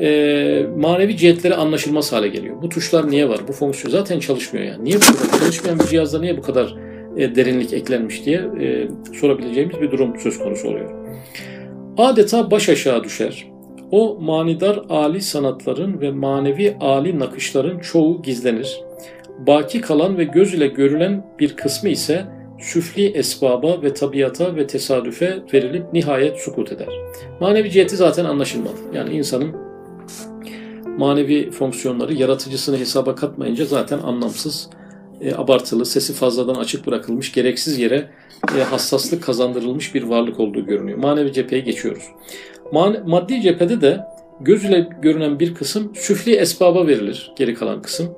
Ee, 0.00 0.66
manevi 0.76 1.16
cihetleri 1.16 1.54
anlaşılmaz 1.54 2.12
hale 2.12 2.28
geliyor. 2.28 2.62
Bu 2.62 2.68
tuşlar 2.68 3.10
niye 3.10 3.28
var? 3.28 3.40
Bu 3.48 3.52
fonksiyon 3.52 3.92
zaten 3.92 4.20
çalışmıyor 4.20 4.66
yani. 4.66 4.84
Niye 4.84 4.96
bu 4.96 5.00
kadar? 5.00 5.40
Çalışmayan 5.40 5.78
bir 5.78 5.84
cihazda 5.84 6.20
niye 6.20 6.36
bu 6.36 6.42
kadar 6.42 6.74
e, 7.16 7.36
derinlik 7.36 7.72
eklenmiş 7.72 8.24
diye 8.24 8.38
e, 8.60 8.88
sorabileceğimiz 9.20 9.80
bir 9.80 9.90
durum 9.90 10.20
söz 10.20 10.38
konusu 10.38 10.68
oluyor. 10.68 10.90
Adeta 11.98 12.50
baş 12.50 12.68
aşağı 12.68 13.04
düşer 13.04 13.55
o 13.96 14.18
manidar 14.20 14.80
ali 14.88 15.22
sanatların 15.22 16.00
ve 16.00 16.10
manevi 16.10 16.76
ali 16.80 17.18
nakışların 17.18 17.78
çoğu 17.78 18.22
gizlenir. 18.22 18.80
Baki 19.46 19.80
kalan 19.80 20.18
ve 20.18 20.24
göz 20.24 20.54
ile 20.54 20.66
görülen 20.66 21.26
bir 21.38 21.56
kısmı 21.56 21.88
ise 21.88 22.24
süfli 22.60 23.06
esbaba 23.06 23.82
ve 23.82 23.94
tabiata 23.94 24.56
ve 24.56 24.66
tesadüfe 24.66 25.42
verilip 25.52 25.92
nihayet 25.92 26.38
sukut 26.38 26.72
eder. 26.72 26.88
Manevi 27.40 27.70
ciheti 27.70 27.96
zaten 27.96 28.24
anlaşılmadı. 28.24 28.76
Yani 28.94 29.14
insanın 29.14 29.56
manevi 30.98 31.50
fonksiyonları 31.50 32.14
yaratıcısını 32.14 32.78
hesaba 32.78 33.14
katmayınca 33.14 33.64
zaten 33.64 33.98
anlamsız, 33.98 34.70
e, 35.20 35.34
abartılı, 35.34 35.86
sesi 35.86 36.12
fazladan 36.12 36.54
açık 36.54 36.86
bırakılmış, 36.86 37.32
gereksiz 37.32 37.78
yere 37.78 38.10
e, 38.58 38.62
hassaslık 38.62 39.22
kazandırılmış 39.22 39.94
bir 39.94 40.02
varlık 40.02 40.40
olduğu 40.40 40.66
görünüyor. 40.66 40.98
Manevi 40.98 41.32
cepheye 41.32 41.62
geçiyoruz. 41.62 42.04
Maddi 43.06 43.40
cephede 43.40 43.80
de 43.80 44.00
göz 44.40 44.64
ile 44.64 44.88
görünen 45.02 45.40
bir 45.40 45.54
kısım 45.54 45.92
süfli 45.94 46.36
esbaba 46.36 46.86
verilir 46.86 47.32
geri 47.36 47.54
kalan 47.54 47.82
kısım. 47.82 48.16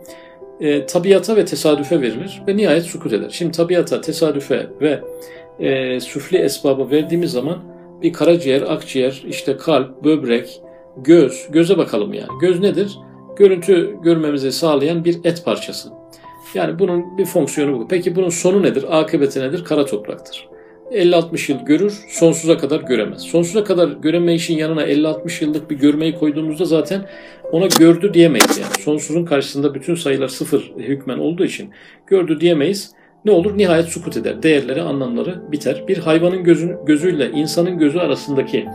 e, 0.61 0.87
tabiata 0.87 1.37
ve 1.37 1.45
tesadüfe 1.45 2.01
verilir 2.01 2.43
ve 2.49 2.57
nihayet 2.57 2.85
sukut 2.85 3.13
eder. 3.13 3.31
Şimdi 3.31 3.53
tabiata, 3.53 4.01
tesadüfe 4.01 4.67
ve 4.81 5.01
e, 5.61 6.01
süfli 6.01 6.39
esbaba 6.39 6.91
verdiğimiz 6.91 7.33
zaman 7.33 7.59
bir 8.03 8.13
karaciğer, 8.13 8.63
akciğer, 8.63 9.23
işte 9.29 9.57
kalp, 9.57 10.05
böbrek, 10.05 10.61
göz, 10.97 11.47
göze 11.51 11.79
bakalım 11.79 12.15
yani. 12.15 12.29
Göz 12.41 12.61
nedir? 12.61 12.99
Görüntü 13.37 13.97
görmemizi 14.03 14.53
sağlayan 14.53 15.05
bir 15.05 15.19
et 15.25 15.45
parçası. 15.45 15.89
Yani 16.55 16.79
bunun 16.79 17.19
bir 17.19 17.25
fonksiyonu 17.25 17.79
bu. 17.79 17.89
Peki 17.89 18.17
bunun 18.17 18.29
sonu 18.29 18.63
nedir? 18.63 18.85
Akıbeti 19.01 19.41
nedir? 19.41 19.65
Kara 19.65 19.85
topraktır. 19.85 20.49
50-60 20.93 21.53
yıl 21.53 21.65
görür, 21.65 21.99
sonsuza 22.09 22.59
kadar 22.59 22.81
göremez. 22.81 23.23
Sonsuza 23.23 23.65
kadar 23.65 23.89
göremeyişin 23.89 24.57
yanına 24.57 24.87
50-60 24.87 25.45
yıllık 25.45 25.71
bir 25.71 25.77
görmeyi 25.77 26.15
koyduğumuzda 26.15 26.65
zaten 26.65 27.09
ona 27.53 27.67
gördü 27.67 28.15
diyemeyiz 28.15 28.59
yani. 28.59 28.83
Sonsuzun 28.85 29.25
karşısında 29.25 29.75
bütün 29.75 29.95
sayılar 29.95 30.29
sıfır 30.29 30.73
hükmen 30.79 31.19
olduğu 31.19 31.45
için 31.45 31.71
gördü 32.07 32.41
diyemeyiz. 32.41 32.93
Ne 33.25 33.31
olur? 33.31 33.59
Nihayet 33.59 33.89
sukut 33.89 34.17
eder. 34.17 34.43
Değerleri, 34.43 34.83
anlamları 34.83 35.53
biter. 35.53 35.85
Bir 35.89 35.99
hayvanın 35.99 36.45
gözü, 36.45 36.77
gözüyle 36.87 37.31
insanın 37.31 37.79
gözü 37.79 37.99
arasındaki 37.99 38.67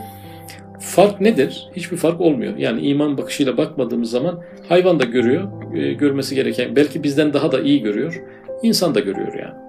fark 0.79 1.21
nedir? 1.21 1.69
Hiçbir 1.75 1.97
fark 1.97 2.21
olmuyor. 2.21 2.57
Yani 2.57 2.81
iman 2.81 3.17
bakışıyla 3.17 3.57
bakmadığımız 3.57 4.09
zaman 4.09 4.43
hayvan 4.69 4.99
da 4.99 5.03
görüyor, 5.03 5.73
e, 5.75 5.93
görmesi 5.93 6.35
gereken, 6.35 6.75
belki 6.75 7.03
bizden 7.03 7.33
daha 7.33 7.51
da 7.51 7.61
iyi 7.61 7.81
görüyor. 7.81 8.23
İnsan 8.63 8.95
da 8.95 8.99
görüyor 8.99 9.33
yani. 9.33 9.63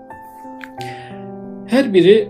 Her 1.74 1.94
biri 1.94 2.28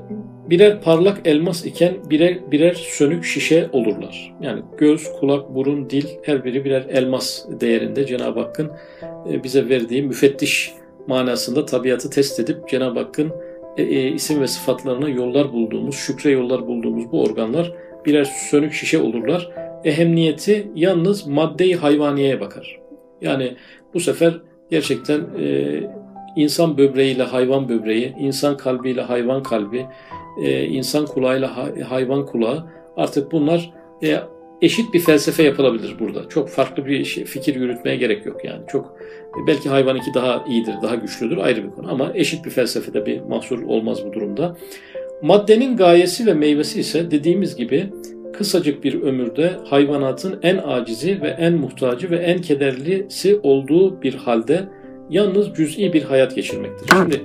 birer 0.50 0.80
parlak 0.80 1.20
elmas 1.24 1.66
iken 1.66 1.94
birer, 2.10 2.50
birer 2.50 2.74
sönük 2.74 3.24
şişe 3.24 3.68
olurlar. 3.72 4.34
Yani 4.40 4.62
göz, 4.78 5.12
kulak, 5.20 5.54
burun, 5.54 5.90
dil 5.90 6.06
her 6.22 6.44
biri 6.44 6.64
birer 6.64 6.84
elmas 6.88 7.46
değerinde 7.60 8.06
Cenab-ı 8.06 8.40
Hakk'ın 8.40 8.70
e, 9.30 9.44
bize 9.44 9.68
verdiği 9.68 10.02
müfettiş 10.02 10.72
manasında 11.06 11.66
tabiatı 11.66 12.10
test 12.10 12.40
edip 12.40 12.68
Cenab-ı 12.68 12.98
Hakk'ın 12.98 13.32
e, 13.76 13.82
e, 13.82 14.12
isim 14.12 14.40
ve 14.40 14.46
sıfatlarına 14.46 15.08
yollar 15.08 15.52
bulduğumuz, 15.52 15.94
şükre 15.94 16.30
yollar 16.30 16.66
bulduğumuz 16.66 17.12
bu 17.12 17.22
organlar 17.22 17.72
birer 18.06 18.24
sönük 18.24 18.72
şişe 18.72 18.98
olurlar. 18.98 19.50
Ehemmiyeti 19.84 20.68
yalnız 20.74 21.26
maddeyi 21.26 21.76
hayvaniyeye 21.76 22.40
bakar. 22.40 22.80
Yani 23.20 23.54
bu 23.94 24.00
sefer 24.00 24.40
gerçekten 24.70 25.20
e, 25.40 25.80
insan 26.36 26.78
böbreğiyle 26.78 27.22
hayvan 27.22 27.68
böbreği, 27.68 28.14
insan 28.18 28.56
kalbiyle 28.56 29.00
hayvan 29.00 29.42
kalbi, 29.42 29.86
e, 30.42 30.64
insan 30.64 31.06
kulağıyla 31.06 31.56
hay, 31.56 31.80
hayvan 31.80 32.26
kulağı 32.26 32.64
artık 32.96 33.32
bunlar 33.32 33.72
e, 34.02 34.16
eşit 34.62 34.94
bir 34.94 35.00
felsefe 35.00 35.42
yapılabilir 35.42 35.96
burada. 36.00 36.28
Çok 36.28 36.48
farklı 36.48 36.86
bir 36.86 37.04
şey, 37.04 37.24
fikir 37.24 37.54
yürütmeye 37.54 37.96
gerek 37.96 38.26
yok 38.26 38.44
yani. 38.44 38.62
Çok 38.68 38.96
belki 39.46 39.68
hayvan 39.68 39.96
iki 39.96 40.14
daha 40.14 40.44
iyidir, 40.48 40.74
daha 40.82 40.94
güçlüdür 40.94 41.36
ayrı 41.36 41.64
bir 41.64 41.70
konu 41.70 41.92
ama 41.92 42.10
eşit 42.14 42.44
bir 42.44 42.50
felsefede 42.50 43.06
bir 43.06 43.20
mahsur 43.20 43.62
olmaz 43.62 44.06
bu 44.06 44.12
durumda. 44.12 44.56
Maddenin 45.22 45.76
gayesi 45.76 46.26
ve 46.26 46.34
meyvesi 46.34 46.80
ise 46.80 47.10
dediğimiz 47.10 47.56
gibi 47.56 47.90
kısacık 48.32 48.84
bir 48.84 49.02
ömürde 49.02 49.52
hayvanatın 49.64 50.38
en 50.42 50.56
acizi 50.56 51.22
ve 51.22 51.28
en 51.28 51.54
muhtacı 51.54 52.10
ve 52.10 52.16
en 52.16 52.40
kederlisi 52.40 53.40
olduğu 53.42 54.02
bir 54.02 54.14
halde 54.14 54.64
yalnız 55.10 55.54
cüz'i 55.54 55.92
bir 55.92 56.02
hayat 56.02 56.34
geçirmektir. 56.34 56.88
Şimdi 56.96 57.22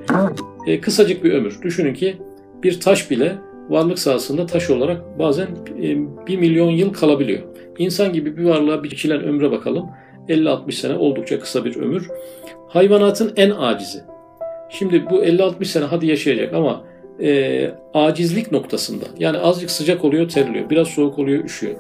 e, 0.68 0.82
kısacık 0.82 1.24
bir 1.24 1.34
ömür. 1.34 1.62
Düşünün 1.62 1.94
ki 1.94 2.18
bir 2.64 2.80
taş 2.80 3.12
bile 3.12 3.36
varlık 3.70 4.00
sahasında 4.00 4.46
taş 4.46 4.70
olarak 4.70 5.20
bazen 5.20 5.48
e, 5.84 5.98
bir 6.28 6.38
milyon 6.38 6.70
yıl 6.70 6.94
kalabiliyor. 6.94 7.42
İnsan 7.78 8.14
gibi 8.14 8.38
bir 8.38 8.44
varlığa 8.44 8.84
biçilen 8.84 9.24
ömre 9.24 9.52
bakalım. 9.52 9.90
50-60 10.28 10.72
sene 10.72 10.94
oldukça 10.94 11.40
kısa 11.40 11.66
bir 11.66 11.76
ömür. 11.76 12.08
Hayvanatın 12.68 13.34
en 13.36 13.50
acizi. 13.50 14.00
Şimdi 14.70 15.06
bu 15.10 15.24
50-60 15.24 15.66
sene 15.66 15.86
hadi 15.86 16.08
yaşayacak 16.08 16.54
ama 16.54 16.84
e, 17.22 17.72
acizlik 17.94 18.52
noktasında 18.52 19.06
yani 19.20 19.38
azıcık 19.38 19.72
sıcak 19.72 20.06
oluyor 20.06 20.30
terliyor, 20.30 20.70
biraz 20.70 20.88
soğuk 20.88 21.20
oluyor 21.20 21.44
üşüyor. 21.44 21.76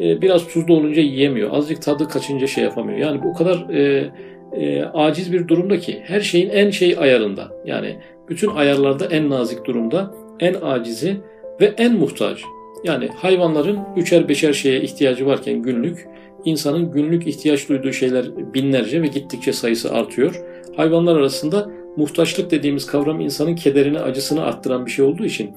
E, 0.00 0.22
biraz 0.22 0.48
tuzlu 0.48 0.74
olunca 0.74 1.02
yiyemiyor, 1.02 1.50
azıcık 1.52 1.82
tadı 1.82 2.08
kaçınca 2.08 2.46
şey 2.46 2.64
yapamıyor. 2.64 2.98
Yani 2.98 3.22
bu 3.22 3.34
kadar 3.34 3.74
e, 3.74 4.10
e, 4.52 4.82
aciz 4.82 5.32
bir 5.32 5.48
durumda 5.48 5.78
ki 5.78 6.02
her 6.04 6.20
şeyin 6.20 6.50
en 6.50 6.70
şey 6.70 6.96
ayarında. 6.98 7.52
Yani 7.66 7.96
bütün 8.28 8.48
ayarlarda 8.48 9.06
en 9.06 9.30
nazik 9.30 9.64
durumda, 9.64 10.14
en 10.40 10.54
acizi 10.62 11.16
ve 11.60 11.74
en 11.78 11.94
muhtaç. 11.94 12.42
Yani 12.84 13.08
hayvanların 13.08 13.78
üçer 13.96 14.28
beşer 14.28 14.52
şeye 14.52 14.80
ihtiyacı 14.80 15.26
varken 15.26 15.62
günlük, 15.62 16.08
insanın 16.44 16.92
günlük 16.92 17.26
ihtiyaç 17.26 17.68
duyduğu 17.68 17.92
şeyler 17.92 18.54
binlerce 18.54 19.02
ve 19.02 19.06
gittikçe 19.06 19.52
sayısı 19.52 19.92
artıyor. 19.92 20.42
Hayvanlar 20.76 21.16
arasında 21.16 21.70
muhtaçlık 21.96 22.50
dediğimiz 22.50 22.86
kavram 22.86 23.20
insanın 23.20 23.54
kederini, 23.54 23.98
acısını 23.98 24.44
arttıran 24.44 24.86
bir 24.86 24.90
şey 24.90 25.04
olduğu 25.04 25.24
için 25.24 25.50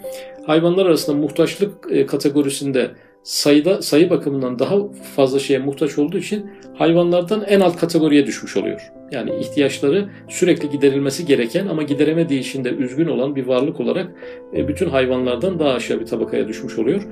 hayvanlar 0.45 0.85
arasında 0.85 1.17
muhtaçlık 1.17 1.91
e, 1.91 2.05
kategorisinde 2.05 2.91
sayıda 3.23 3.81
sayı 3.81 4.09
bakımından 4.09 4.59
daha 4.59 4.75
fazla 5.15 5.39
şeye 5.39 5.59
muhtaç 5.59 5.97
olduğu 5.97 6.17
için 6.17 6.49
hayvanlardan 6.73 7.43
en 7.47 7.59
alt 7.59 7.77
kategoriye 7.77 8.25
düşmüş 8.25 8.57
oluyor. 8.57 8.91
Yani 9.11 9.31
ihtiyaçları 9.39 10.09
sürekli 10.29 10.69
giderilmesi 10.69 11.25
gereken 11.25 11.67
ama 11.67 11.83
gideremediği 11.83 12.39
için 12.39 12.63
de 12.63 12.69
üzgün 12.69 13.07
olan 13.07 13.35
bir 13.35 13.47
varlık 13.47 13.79
olarak 13.79 14.11
e, 14.55 14.67
bütün 14.67 14.89
hayvanlardan 14.89 15.59
daha 15.59 15.73
aşağı 15.73 15.99
bir 15.99 16.05
tabakaya 16.05 16.47
düşmüş 16.47 16.79
oluyor. 16.79 17.07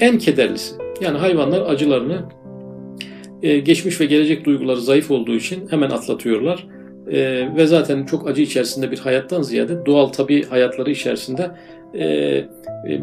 En 0.00 0.18
kederlisi. 0.18 0.74
Yani 1.00 1.18
hayvanlar 1.18 1.60
acılarını 1.72 2.22
e, 3.42 3.58
geçmiş 3.58 4.00
ve 4.00 4.06
gelecek 4.06 4.44
duyguları 4.44 4.80
zayıf 4.80 5.10
olduğu 5.10 5.34
için 5.34 5.68
hemen 5.70 5.90
atlatıyorlar. 5.90 6.66
E, 7.10 7.48
ve 7.56 7.66
zaten 7.66 8.06
çok 8.06 8.28
acı 8.28 8.42
içerisinde 8.42 8.90
bir 8.90 8.98
hayattan 8.98 9.42
ziyade 9.42 9.86
doğal 9.86 10.06
tabi 10.06 10.44
hayatları 10.44 10.90
içerisinde 10.90 11.50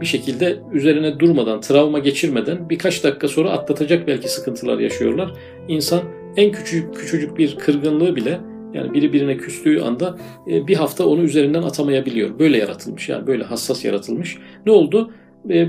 bir 0.02 0.06
şekilde 0.06 0.56
üzerine 0.74 1.20
durmadan, 1.20 1.62
travma 1.62 2.00
geçirmeden 2.00 2.70
birkaç 2.70 3.04
dakika 3.04 3.28
sonra 3.28 3.50
atlatacak 3.50 4.08
belki 4.08 4.30
sıkıntılar 4.30 4.80
yaşıyorlar. 4.80 5.34
İnsan 5.68 6.02
en 6.38 6.52
küçük 6.52 6.96
küçücük 6.96 7.38
bir 7.38 7.56
kırgınlığı 7.56 8.16
bile 8.16 8.40
yani 8.74 8.94
biri 8.94 9.14
birine 9.14 9.38
küstüğü 9.38 9.82
anda 9.82 10.18
bir 10.48 10.76
hafta 10.76 11.06
onu 11.08 11.22
üzerinden 11.22 11.64
atamayabiliyor. 11.64 12.40
Böyle 12.40 12.58
yaratılmış 12.58 13.10
yani 13.10 13.28
böyle 13.28 13.44
hassas 13.44 13.86
yaratılmış. 13.86 14.38
Ne 14.66 14.72
oldu? 14.72 15.12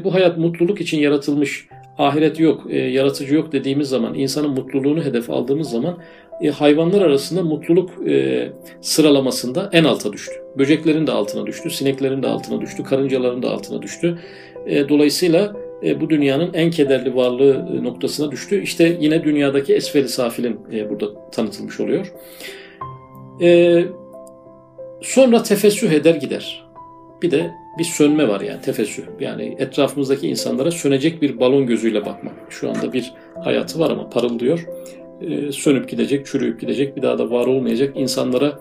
Bu 0.04 0.14
hayat 0.14 0.38
mutluluk 0.38 0.80
için 0.80 0.98
yaratılmış. 0.98 1.68
Ahiret 1.98 2.40
yok, 2.40 2.66
yaratıcı 2.72 3.34
yok 3.34 3.52
dediğimiz 3.52 3.88
zaman, 3.88 4.14
insanın 4.14 4.50
mutluluğunu 4.50 5.04
hedef 5.04 5.30
aldığımız 5.30 5.70
zaman 5.70 5.98
hayvanlar 6.58 7.02
arasında 7.02 7.42
mutluluk 7.42 7.90
sıralamasında 8.80 9.70
en 9.72 9.84
alta 9.84 10.12
düştü. 10.12 10.34
Böceklerin 10.58 11.06
de 11.06 11.12
altına 11.12 11.46
düştü, 11.46 11.70
sineklerin 11.70 12.22
de 12.22 12.26
altına 12.26 12.60
düştü, 12.60 12.82
karıncaların 12.82 13.42
da 13.42 13.50
altına 13.50 13.82
düştü. 13.82 14.18
Dolayısıyla 14.88 15.56
e, 15.82 16.00
bu 16.00 16.10
dünyanın 16.10 16.54
en 16.54 16.70
kederli 16.70 17.14
varlığı 17.14 17.68
e, 17.74 17.84
noktasına 17.84 18.30
düştü. 18.30 18.62
İşte 18.62 18.96
yine 19.00 19.24
dünyadaki 19.24 19.74
esfeli 19.74 20.08
safilin 20.08 20.60
e, 20.72 20.90
burada 20.90 21.30
tanıtılmış 21.30 21.80
oluyor. 21.80 22.12
Sonra 25.02 25.42
tefessüh 25.42 25.90
eder 25.90 26.14
gider. 26.14 26.68
Bir 27.22 27.30
de 27.30 27.50
bir 27.78 27.84
sönme 27.84 28.28
var 28.28 28.40
yani 28.40 28.60
tefessüh. 28.60 29.02
Yani 29.20 29.56
etrafımızdaki 29.58 30.28
insanlara 30.28 30.70
sönecek 30.70 31.22
bir 31.22 31.40
balon 31.40 31.66
gözüyle 31.66 32.06
bakmak. 32.06 32.34
Şu 32.50 32.70
anda 32.70 32.92
bir 32.92 33.12
hayatı 33.44 33.78
var 33.78 33.90
ama 33.90 34.10
parıldıyor. 34.10 34.66
Sönüp 35.52 35.88
gidecek, 35.88 36.26
çürüyüp 36.26 36.60
gidecek, 36.60 36.96
bir 36.96 37.02
daha 37.02 37.18
da 37.18 37.30
var 37.30 37.46
olmayacak 37.46 37.92
insanlara 37.96 38.60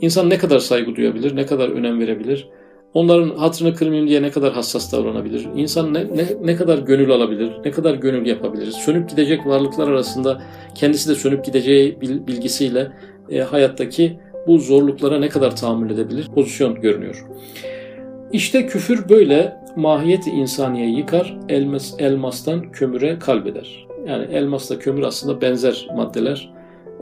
insan 0.00 0.30
ne 0.30 0.38
kadar 0.38 0.58
saygı 0.58 0.96
duyabilir, 0.96 1.36
ne 1.36 1.46
kadar 1.46 1.68
önem 1.68 2.00
verebilir? 2.00 2.48
Onların 2.94 3.36
hatırını 3.36 3.74
kırmayayım 3.74 4.08
diye 4.08 4.22
ne 4.22 4.30
kadar 4.30 4.52
hassas 4.52 4.92
davranabilir? 4.92 5.46
İnsan 5.56 5.94
ne, 5.94 6.00
ne, 6.00 6.26
ne 6.42 6.56
kadar 6.56 6.78
gönül 6.78 7.10
alabilir? 7.10 7.50
Ne 7.64 7.70
kadar 7.70 7.94
gönül 7.94 8.26
yapabilir? 8.26 8.70
Sönüp 8.70 9.10
gidecek 9.10 9.46
varlıklar 9.46 9.88
arasında 9.88 10.42
kendisi 10.74 11.10
de 11.10 11.14
sönüp 11.14 11.44
gideceği 11.44 12.00
bilgisiyle 12.00 12.88
e, 13.30 13.40
hayattaki 13.40 14.18
bu 14.46 14.58
zorluklara 14.58 15.18
ne 15.18 15.28
kadar 15.28 15.56
tahammül 15.56 15.90
edebilir? 15.90 16.28
Pozisyon 16.34 16.80
görünüyor. 16.80 17.26
İşte 18.32 18.66
küfür 18.66 19.08
böyle 19.08 19.56
mahiyeti 19.76 20.30
insaniye 20.30 20.90
yıkar, 20.90 21.38
elmas, 21.48 21.94
elmastan 21.98 22.72
kömüre 22.72 23.18
kalbeder. 23.18 23.85
Yani 24.06 24.26
elmasla 24.32 24.78
kömür 24.78 25.02
aslında 25.02 25.40
benzer 25.40 25.88
maddeler. 25.96 26.52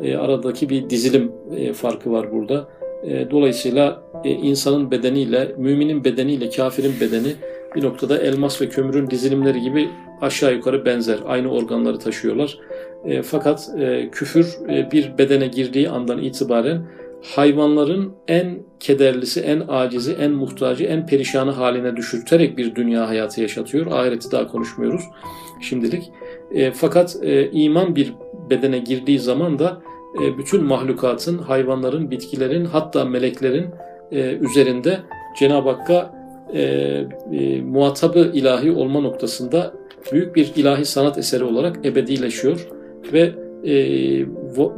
E, 0.03 0.17
aradaki 0.17 0.69
bir 0.69 0.90
dizilim 0.90 1.33
e, 1.57 1.73
farkı 1.73 2.12
var 2.12 2.33
burada. 2.33 2.69
E, 3.05 3.31
dolayısıyla 3.31 4.03
e, 4.25 4.31
insanın 4.31 4.90
bedeniyle, 4.90 5.55
müminin 5.59 6.05
bedeniyle 6.05 6.51
kafirin 6.51 6.93
bedeni 7.01 7.33
bir 7.77 7.85
noktada 7.85 8.19
elmas 8.19 8.62
ve 8.62 8.69
kömürün 8.69 9.11
dizilimleri 9.11 9.61
gibi 9.61 9.88
aşağı 10.21 10.55
yukarı 10.55 10.85
benzer. 10.85 11.19
Aynı 11.27 11.51
organları 11.51 11.99
taşıyorlar. 11.99 12.59
E, 13.05 13.23
fakat 13.23 13.71
küfür 14.12 14.57
bir 14.69 15.19
bedene 15.19 15.47
girdiği 15.47 15.88
andan 15.88 16.19
itibaren 16.19 16.87
hayvanların 17.35 18.12
en 18.29 18.62
kederlisi, 18.81 19.40
en 19.40 19.62
acizi, 19.69 20.12
en 20.12 20.31
muhtacı, 20.31 20.85
en 20.85 21.07
perişanı 21.07 21.51
haline 21.51 21.97
düşürterek 21.97 22.59
bir 22.59 22.75
dünya 22.75 23.09
hayatı 23.09 23.40
yaşatıyor. 23.40 23.87
Ahireti 23.87 24.33
daha 24.33 24.47
konuşmuyoruz 24.49 25.03
şimdilik. 25.64 26.12
fakat 26.74 27.16
iman 27.53 27.96
bir 27.96 28.14
bedene 28.50 28.79
girdiği 28.79 29.18
zaman 29.18 29.59
da 29.59 29.83
e, 30.22 30.38
bütün 30.38 30.64
mahlukatın, 30.64 31.38
hayvanların, 31.38 32.11
bitkilerin 32.11 32.64
hatta 32.64 33.05
meleklerin 33.05 33.66
e, 34.12 34.20
üzerinde 34.20 34.98
Cenab-ı 35.38 35.70
Hakk'a 35.70 36.14
e, 36.53 36.62
e, 37.33 37.61
muhatabı 37.61 38.31
ilahi 38.35 38.72
olma 38.72 39.00
noktasında 39.00 39.74
büyük 40.12 40.37
bir 40.37 40.53
ilahi 40.57 40.85
sanat 40.85 41.18
eseri 41.18 41.44
olarak 41.44 41.87
ebedileşiyor 41.87 42.68
ve 43.12 43.33
e, 43.66 44.27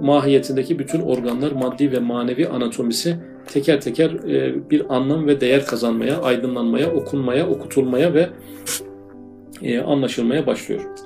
mahiyetindeki 0.00 0.78
bütün 0.78 1.00
organlar, 1.00 1.52
maddi 1.52 1.92
ve 1.92 1.98
manevi 1.98 2.48
anatomisi 2.48 3.16
teker 3.52 3.80
teker 3.80 4.10
e, 4.10 4.70
bir 4.70 4.94
anlam 4.94 5.26
ve 5.26 5.40
değer 5.40 5.66
kazanmaya, 5.66 6.22
aydınlanmaya, 6.22 6.92
okunmaya, 6.92 7.48
okutulmaya 7.48 8.14
ve 8.14 8.20
e, 8.20 8.30
anlaşılmaya 9.84 10.46
başlıyor. 10.46 11.05